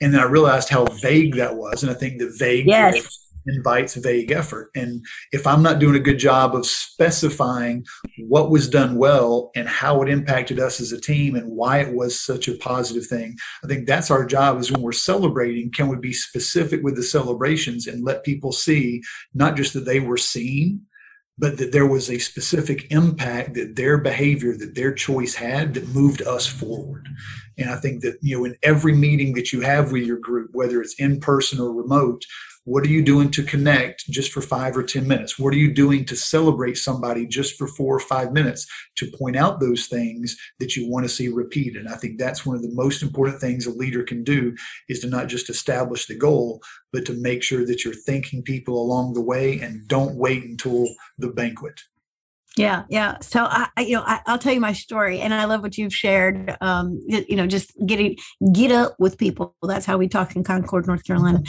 [0.00, 1.82] And then I realized how vague that was.
[1.82, 3.28] And I think that vague yes.
[3.46, 4.70] invites vague effort.
[4.74, 7.84] And if I'm not doing a good job of specifying
[8.18, 11.94] what was done well and how it impacted us as a team and why it
[11.94, 15.88] was such a positive thing, I think that's our job is when we're celebrating, can
[15.88, 19.02] we be specific with the celebrations and let people see
[19.34, 20.86] not just that they were seen,
[21.40, 25.88] but that there was a specific impact that their behavior, that their choice had that
[25.88, 27.08] moved us forward.
[27.56, 30.50] And I think that, you know, in every meeting that you have with your group,
[30.52, 32.26] whether it's in person or remote,
[32.64, 35.38] what are you doing to connect just for five or 10 minutes?
[35.38, 39.36] What are you doing to celebrate somebody just for four or five minutes to point
[39.36, 41.86] out those things that you want to see repeated?
[41.86, 44.54] I think that's one of the most important things a leader can do
[44.88, 46.60] is to not just establish the goal,
[46.92, 50.86] but to make sure that you're thanking people along the way and don't wait until
[51.18, 51.80] the banquet.
[52.60, 53.18] Yeah, yeah.
[53.20, 55.94] So I, you know, I, will tell you my story, and I love what you've
[55.94, 56.56] shared.
[56.60, 58.16] Um, you know, just getting
[58.52, 59.54] get up with people.
[59.62, 61.42] That's how we talk in Concord, North Carolina.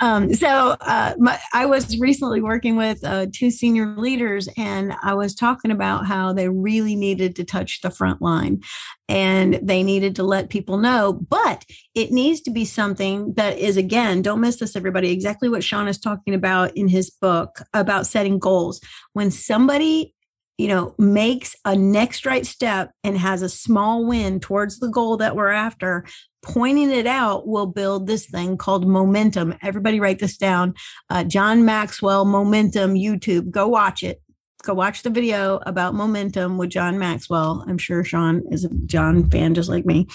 [0.00, 5.14] Um, so uh, my, I was recently working with uh, two senior leaders, and I
[5.14, 8.60] was talking about how they really needed to touch the front line,
[9.08, 11.12] and they needed to let people know.
[11.12, 15.10] But it needs to be something that is again, don't miss this, everybody.
[15.10, 18.80] Exactly what Sean is talking about in his book about setting goals.
[19.14, 20.14] When somebody
[20.58, 25.16] you know, makes a next right step and has a small win towards the goal
[25.16, 26.04] that we're after,
[26.42, 29.54] pointing it out will build this thing called momentum.
[29.62, 30.74] Everybody write this down.
[31.08, 33.50] Uh, John Maxwell, Momentum, YouTube.
[33.50, 34.20] Go watch it.
[34.64, 37.64] Go watch the video about momentum with John Maxwell.
[37.68, 40.08] I'm sure Sean is a John fan just like me.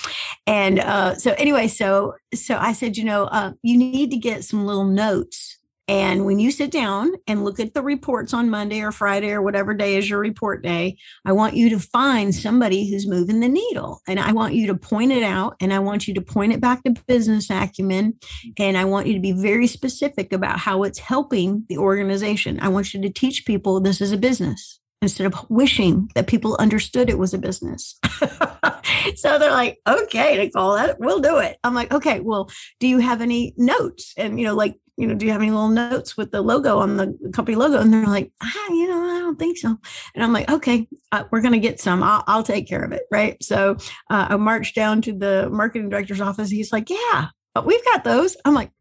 [0.46, 4.44] And uh, so anyway, so so I said, you know, uh, you need to get
[4.44, 8.82] some little notes And when you sit down and look at the reports on Monday
[8.82, 12.89] or Friday or whatever day is your report day, I want you to find somebody
[12.89, 14.02] who's moving the needle.
[14.08, 16.62] And I want you to point it out and I want you to point it
[16.62, 18.13] back to business acumen.
[18.58, 22.60] And I want you to be very specific about how it's helping the organization.
[22.62, 26.55] I want you to teach people this is a business instead of wishing that people
[26.60, 27.99] understood it was a business.
[29.16, 31.58] so they're like, okay, Nicole, that, we'll do it.
[31.64, 32.49] I'm like, okay, well,
[32.80, 34.14] do you have any notes?
[34.16, 36.78] And, you know, like, you know, do you have any little notes with the logo
[36.78, 37.80] on the company logo?
[37.80, 39.78] And they're like, ah, you know, I don't think so.
[40.14, 42.04] And I'm like, okay, uh, we're going to get some.
[42.04, 43.04] I'll, I'll, take care of it.
[43.10, 43.41] Right.
[43.41, 43.78] So
[44.10, 46.50] uh, I marched down to the marketing director's office.
[46.50, 48.38] He's like, yeah, but we've got those.
[48.46, 48.72] I'm like,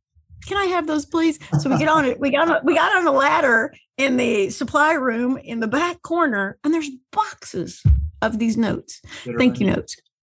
[0.47, 1.39] can I have those, please?
[1.61, 2.19] So we get on it.
[2.19, 6.03] We got on, we got on the ladder in the supply room in the back
[6.03, 7.83] corner, and there's boxes
[8.21, 9.01] of these notes,
[9.39, 9.97] thank you notes.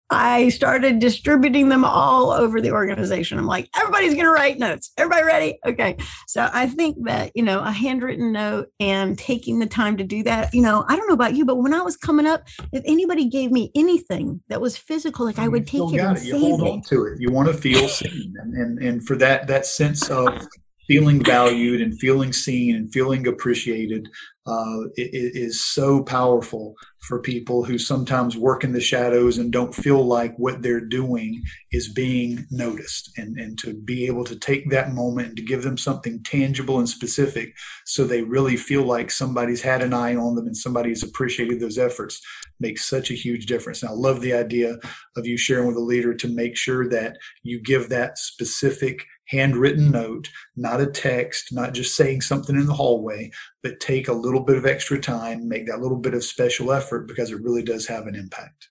[0.09, 3.39] I started distributing them all over the organization.
[3.39, 4.91] I'm like, everybody's going to write notes.
[4.97, 5.59] Everybody ready?
[5.65, 5.97] Okay.
[6.27, 10.21] So I think that, you know, a handwritten note and taking the time to do
[10.23, 12.83] that, you know, I don't know about you, but when I was coming up, if
[12.85, 16.23] anybody gave me anything that was physical, like I would take it and it.
[16.23, 16.67] You hold it.
[16.67, 17.19] on to it.
[17.19, 18.35] You want to feel seen.
[18.39, 20.47] And, and, and for that, that sense of
[20.87, 24.07] feeling valued and feeling seen and feeling appreciated
[24.47, 30.03] uh, is so powerful for people who sometimes work in the shadows and don't feel
[30.03, 33.11] like what they're doing is being noticed.
[33.17, 36.79] And, and to be able to take that moment and to give them something tangible
[36.79, 41.03] and specific so they really feel like somebody's had an eye on them and somebody's
[41.03, 42.21] appreciated those efforts
[42.59, 43.81] makes such a huge difference.
[43.81, 44.77] And i love the idea
[45.17, 49.91] of you sharing with a leader to make sure that you give that specific handwritten
[49.91, 53.32] note, not a text, not just saying something in the hallway,
[53.63, 57.07] but take a little bit of extra time, make that little bit of special effort
[57.07, 58.69] because it really does have an impact.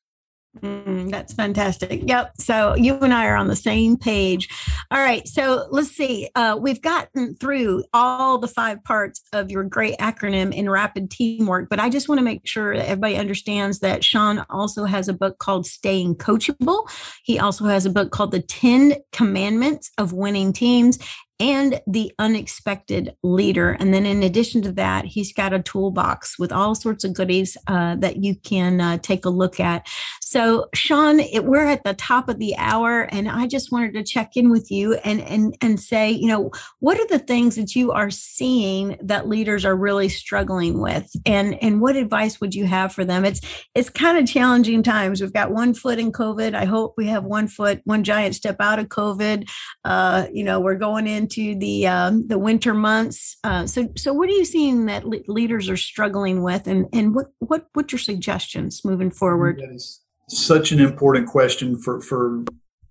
[0.60, 2.02] Mm, that's fantastic.
[2.04, 2.32] Yep.
[2.38, 4.48] So you and I are on the same page.
[4.90, 5.26] All right.
[5.26, 6.28] So let's see.
[6.34, 11.68] Uh, we've gotten through all the five parts of your great acronym in rapid teamwork,
[11.68, 15.12] but I just want to make sure that everybody understands that Sean also has a
[15.12, 16.88] book called Staying Coachable.
[17.24, 20.98] He also has a book called The 10 Commandments of Winning Teams
[21.40, 23.72] and the unexpected leader.
[23.72, 27.56] And then, in addition to that, he's got a toolbox with all sorts of goodies
[27.66, 29.86] uh, that you can uh, take a look at.
[30.20, 34.04] So, Sean, it, we're at the top of the hour, and I just wanted to
[34.04, 37.74] check in with you and and and say, you know, what are the things that
[37.74, 42.66] you are seeing that leaders are really struggling with, and and what advice would you
[42.66, 43.24] have for them?
[43.24, 43.40] It's
[43.74, 45.20] it's kind of challenging times.
[45.20, 46.54] We've got one foot in COVID.
[46.54, 49.48] I hope we have one foot, one giant step out of COVID.
[49.84, 53.36] Uh, you know, we're going in into the um, the winter months.
[53.44, 57.14] Uh, so, so what are you seeing that le- leaders are struggling with, and and
[57.14, 59.58] what what what's your suggestions moving forward?
[59.60, 62.44] That is such an important question for for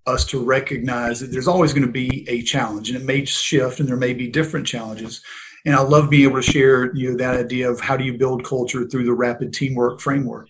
[0.06, 3.80] us to recognize that there's always going to be a challenge, and it may shift,
[3.80, 5.22] and there may be different challenges.
[5.66, 8.18] And I love being able to share you know that idea of how do you
[8.18, 10.48] build culture through the rapid teamwork framework.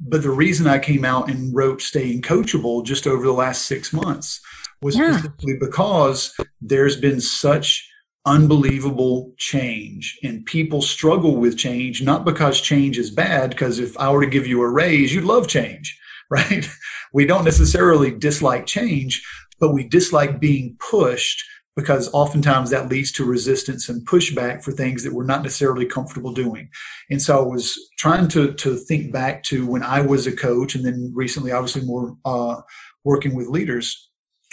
[0.00, 3.92] But the reason I came out and wrote Staying Coachable just over the last six
[3.92, 4.40] months
[4.82, 5.12] was yeah.
[5.12, 7.88] specifically because there's been such
[8.24, 14.08] unbelievable change and people struggle with change not because change is bad because if i
[14.10, 15.98] were to give you a raise you'd love change
[16.30, 16.68] right
[17.12, 19.24] we don't necessarily dislike change
[19.58, 21.42] but we dislike being pushed
[21.74, 26.32] because oftentimes that leads to resistance and pushback for things that we're not necessarily comfortable
[26.32, 26.68] doing.
[27.10, 30.74] And so I was trying to to think back to when I was a coach,
[30.74, 32.60] and then recently, obviously, more uh,
[33.04, 34.10] working with leaders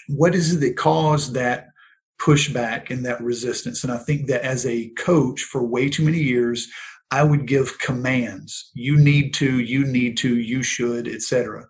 [0.10, 1.68] what is it that caused that
[2.20, 3.84] pushback and that resistance?
[3.84, 6.68] And I think that as a coach for way too many years,
[7.12, 8.72] I would give commands.
[8.74, 11.68] You need to, you need to, you should, etc.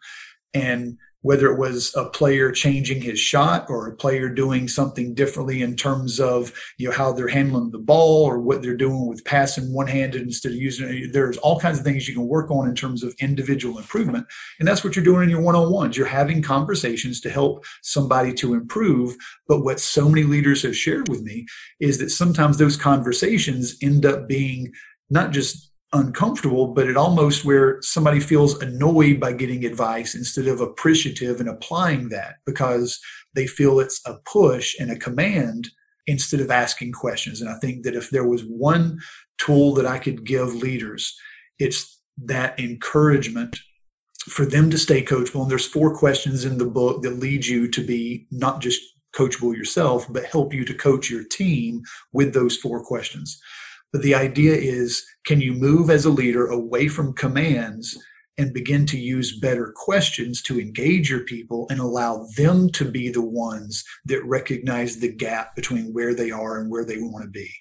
[0.54, 5.62] And whether it was a player changing his shot or a player doing something differently
[5.62, 9.26] in terms of you know how they're handling the ball or what they're doing with
[9.26, 12.50] passing one handed instead of using it there's all kinds of things you can work
[12.52, 14.26] on in terms of individual improvement.
[14.60, 15.98] And that's what you're doing in your one-on-ones.
[15.98, 19.16] You're having conversations to help somebody to improve.
[19.48, 21.46] But what so many leaders have shared with me
[21.80, 24.72] is that sometimes those conversations end up being
[25.10, 30.62] not just uncomfortable, but it almost where somebody feels annoyed by getting advice instead of
[30.62, 33.00] appreciative and applying that because
[33.34, 35.70] they feel it's a push and a command
[36.06, 37.42] instead of asking questions.
[37.42, 39.00] And I think that if there was one
[39.38, 41.18] tool that I could give leaders,
[41.60, 43.60] it's that encouragement
[44.28, 45.42] for them to stay coachable.
[45.42, 48.82] And there's four questions in the book that lead you to be not just
[49.16, 51.84] coachable yourself, but help you to coach your team
[52.14, 53.42] with those four questions.
[53.92, 57.98] But the idea is can you move as a leader away from commands
[58.40, 63.10] and begin to use better questions to engage your people and allow them to be
[63.10, 67.30] the ones that recognize the gap between where they are and where they want to
[67.30, 67.52] be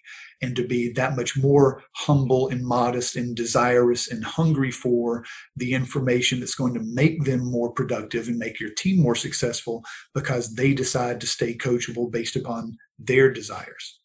[0.41, 5.24] and to be that much more humble and modest and desirous and hungry for
[5.57, 9.83] the information that's going to make them more productive and make your team more successful
[10.14, 13.99] because they decide to stay coachable based upon their desires.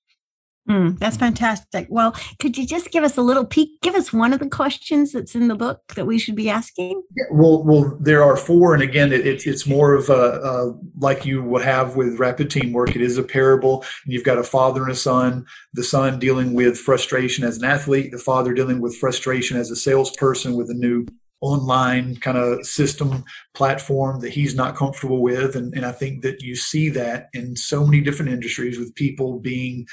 [0.70, 1.88] Mm, that's fantastic.
[1.90, 3.82] Well, could you just give us a little peek?
[3.82, 7.04] Give us one of the questions that's in the book that we should be asking.
[7.18, 10.74] Yeah, well, well, there are four, and again, it, it, it's more of a, a
[10.98, 12.96] like you will have with rapid teamwork.
[12.96, 15.46] It is a parable, and you've got a father and a son.
[15.74, 19.76] The son dealing with frustration as an athlete, the father dealing with frustration as a
[19.76, 21.06] salesperson with a new
[21.42, 26.42] online kind of system platform that he's not comfortable with, and, and I think that
[26.42, 29.88] you see that in so many different industries with people being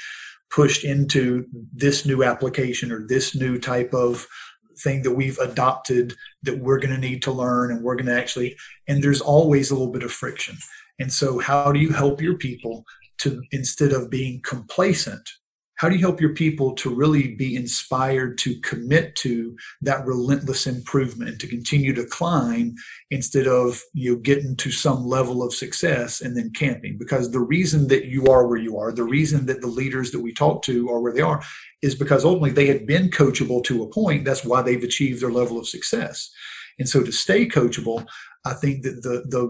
[0.51, 4.27] pushed into this new application or this new type of
[4.79, 8.17] thing that we've adopted that we're going to need to learn and we're going to
[8.17, 8.55] actually
[8.87, 10.57] and there's always a little bit of friction.
[10.99, 12.83] And so how do you help your people
[13.19, 15.27] to instead of being complacent
[15.81, 20.67] how do you help your people to really be inspired to commit to that relentless
[20.67, 22.75] improvement to continue to climb
[23.09, 26.99] instead of you know getting to some level of success and then camping?
[26.99, 30.19] Because the reason that you are where you are the reason that the leaders that
[30.19, 31.41] we talk to are where they are
[31.81, 34.23] is because ultimately they had been coachable to a point.
[34.23, 36.29] That's why they've achieved their level of success.
[36.77, 38.05] And so to stay coachable
[38.45, 39.43] i think that the the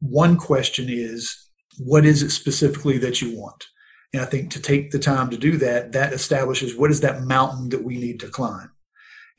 [0.00, 3.66] one question is what is it specifically that you want
[4.14, 7.24] and I think to take the time to do that, that establishes what is that
[7.24, 8.70] mountain that we need to climb.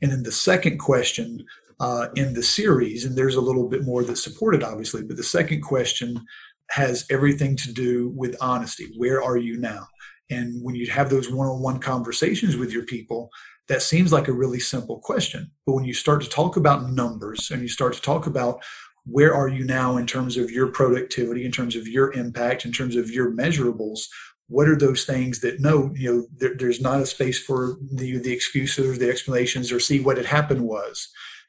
[0.02, 1.46] And then the second question
[1.80, 5.22] uh, in the series, and there's a little bit more that's supported, obviously, but the
[5.22, 6.26] second question
[6.72, 8.92] has everything to do with honesty.
[8.98, 9.86] Where are you now?
[10.28, 13.30] And when you have those one on one conversations with your people,
[13.68, 15.50] that seems like a really simple question.
[15.64, 18.62] But when you start to talk about numbers and you start to talk about
[19.06, 22.72] where are you now in terms of your productivity, in terms of your impact, in
[22.72, 24.00] terms of your measurables,
[24.48, 28.18] what are those things that no you know there, there's not a space for the
[28.18, 31.08] the excuses the explanations or see what had happened was.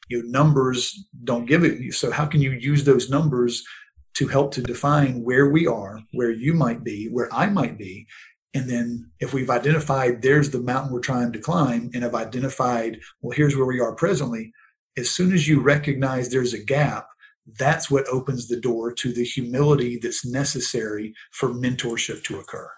[0.10, 3.64] You know numbers don't give it so how can you use those numbers
[4.16, 8.08] to help to define where we are where you might be where i might be?
[8.54, 13.00] And then if we've identified there's the mountain we're trying to climb and have identified
[13.22, 14.54] well here's where we are presently.
[14.98, 17.08] As soon as you recognize there's a gap
[17.60, 22.70] that's what opens the door to the humility that's necessary for mentorship to occur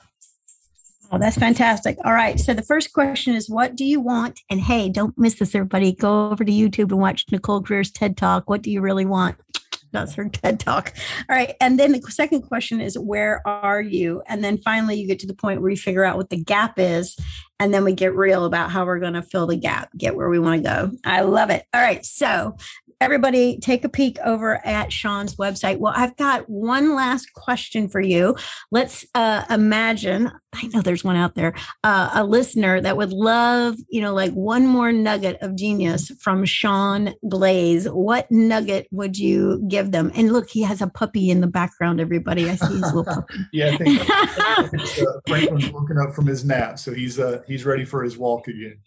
[1.12, 1.98] Oh, that's fantastic.
[2.06, 2.40] All right.
[2.40, 4.42] So the first question is what do you want?
[4.50, 5.92] And hey, don't miss this, everybody.
[5.92, 8.48] Go over to YouTube and watch Nicole Greer's TED Talk.
[8.48, 9.36] What do you really want?
[9.92, 10.94] That's her TED Talk.
[11.28, 11.56] All right.
[11.60, 14.22] And then the second question is where are you?
[14.28, 16.78] And then finally, you get to the point where you figure out what the gap
[16.78, 17.18] is.
[17.60, 20.30] And then we get real about how we're going to fill the gap, get where
[20.30, 20.92] we want to go.
[21.04, 21.66] I love it.
[21.74, 22.06] All right.
[22.06, 22.56] So
[23.02, 25.78] everybody take a peek over at Sean's website.
[25.78, 28.36] Well, I've got one last question for you.
[28.72, 33.76] Let's uh, imagine, I know there's one out there, uh, a listener that would love,
[33.90, 37.88] you know, like one more nugget of genius from Sean Glaze.
[37.88, 40.12] What nugget would you give them?
[40.16, 42.50] And look, he has a puppy in the background, everybody.
[42.50, 43.34] I see his little puppy.
[43.54, 47.42] yeah, I think, I think uh, Franklin's woken up from his nap, so he's uh,
[47.48, 48.80] he's ready for his walk again.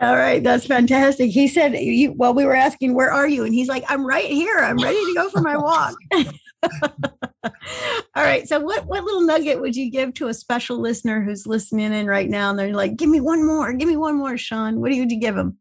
[0.00, 1.30] All right, that's fantastic.
[1.30, 4.24] He said, you, "Well, we were asking, where are you?" And he's like, "I'm right
[4.30, 4.58] here.
[4.58, 5.94] I'm ready to go for my walk."
[7.42, 8.48] All right.
[8.48, 12.06] So, what what little nugget would you give to a special listener who's listening in
[12.06, 13.74] right now, and they're like, "Give me one more.
[13.74, 15.58] Give me one more, Sean." What do you, would you give them?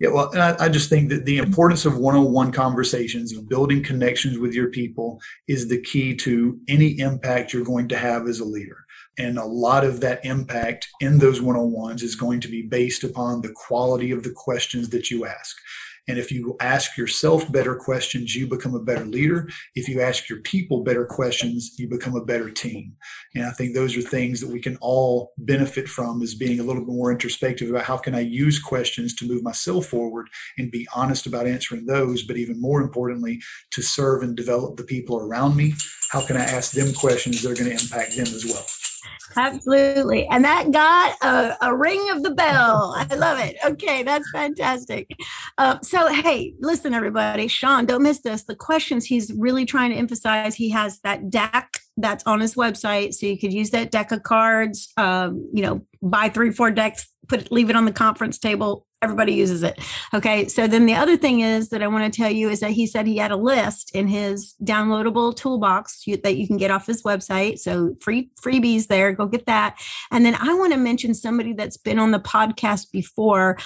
[0.00, 4.38] Yeah, well, I, I, just think that the importance of one-on-one conversations and building connections
[4.38, 8.44] with your people is the key to any impact you're going to have as a
[8.46, 8.86] leader.
[9.18, 12.62] And a lot of that impact in those one on ones is going to be
[12.62, 15.56] based upon the quality of the questions that you ask.
[16.08, 19.48] And if you ask yourself better questions, you become a better leader.
[19.76, 22.96] If you ask your people better questions, you become a better team.
[23.36, 26.64] And I think those are things that we can all benefit from is being a
[26.64, 30.72] little bit more introspective about how can I use questions to move myself forward and
[30.72, 33.40] be honest about answering those, but even more importantly,
[33.70, 35.74] to serve and develop the people around me.
[36.10, 38.66] How can I ask them questions that are going to impact them as well?
[39.36, 40.26] Absolutely.
[40.26, 42.94] And that got a, a, ring of the bell.
[42.96, 43.56] I love it.
[43.64, 45.10] Okay, that's fantastic.
[45.56, 47.48] Uh, so, hey, listen, everybody.
[47.48, 48.44] Sean, don't miss this.
[48.44, 53.14] The questions he's really trying to emphasize, he has that deck that's on his website.
[53.14, 57.08] So you could use that deck of cards, um, you know, buy three, four decks,
[57.28, 59.78] put it, leave it on the conference table everybody uses it.
[60.12, 60.46] Okay.
[60.48, 62.86] So then the other thing is that I want to tell you is that he
[62.86, 67.02] said he had a list in his downloadable toolbox that you can get off his
[67.02, 67.58] website.
[67.58, 69.12] So free freebies there.
[69.12, 69.80] Go get that.
[70.10, 73.56] And then I want to mention somebody that's been on the podcast before.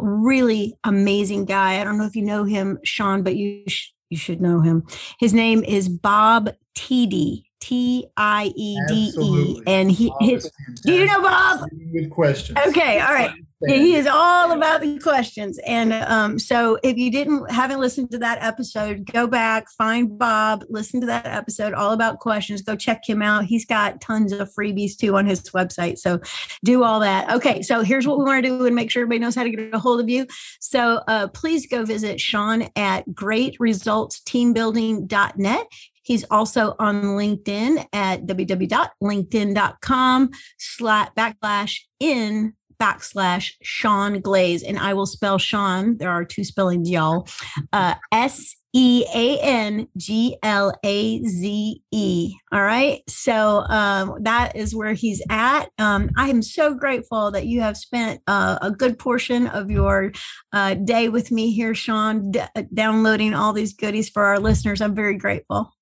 [0.00, 1.80] Really amazing guy.
[1.80, 4.86] I don't know if you know him, Sean, but you sh- you should know him.
[5.18, 7.44] His name is Bob Tiede.
[7.62, 9.62] T I E D E.
[9.68, 10.50] And he, his,
[10.82, 11.68] do you know Bob?
[11.92, 12.58] Good question.
[12.66, 13.30] Okay, all right.
[13.64, 15.60] He is all about the questions.
[15.64, 20.64] And um, so if you didn't haven't listened to that episode, go back, find Bob,
[20.68, 22.62] listen to that episode all about questions.
[22.62, 23.44] Go check him out.
[23.44, 25.98] He's got tons of freebies too on his website.
[25.98, 26.18] So
[26.64, 27.32] do all that.
[27.32, 29.50] Okay, so here's what we want to do and make sure everybody knows how to
[29.50, 30.26] get a hold of you.
[30.60, 35.66] So uh, please go visit Sean at greatresultsteambuilding.net.
[36.02, 44.62] He's also on LinkedIn at www.linkedin.com slash backslash in backslash Sean Glaze.
[44.62, 45.98] And I will spell Sean.
[45.98, 47.28] There are two spellings, y'all.
[47.72, 52.34] Uh, S E A N G L A Z E.
[52.50, 53.02] All right.
[53.08, 55.66] So um, that is where he's at.
[55.78, 60.12] Um, I am so grateful that you have spent uh, a good portion of your
[60.52, 62.40] uh, day with me here, Sean, d-
[62.72, 64.80] downloading all these goodies for our listeners.
[64.80, 65.72] I'm very grateful.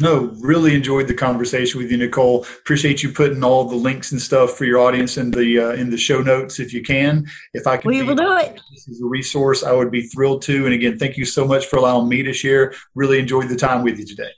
[0.00, 2.44] No, really enjoyed the conversation with you, Nicole.
[2.44, 5.90] Appreciate you putting all the links and stuff for your audience in the uh, in
[5.90, 7.26] the show notes if you can.
[7.52, 8.58] If I can, we will do it.
[8.72, 9.62] This is a resource.
[9.62, 10.64] I would be thrilled to.
[10.64, 12.72] And again, thank you so much for allowing me to share.
[12.94, 14.30] Really enjoyed the time with you today.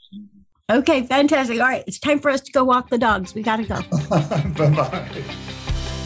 [0.70, 1.60] Okay, fantastic.
[1.60, 3.34] All right, it's time for us to go walk the dogs.
[3.34, 3.80] We got to go.
[4.10, 5.60] bye bye.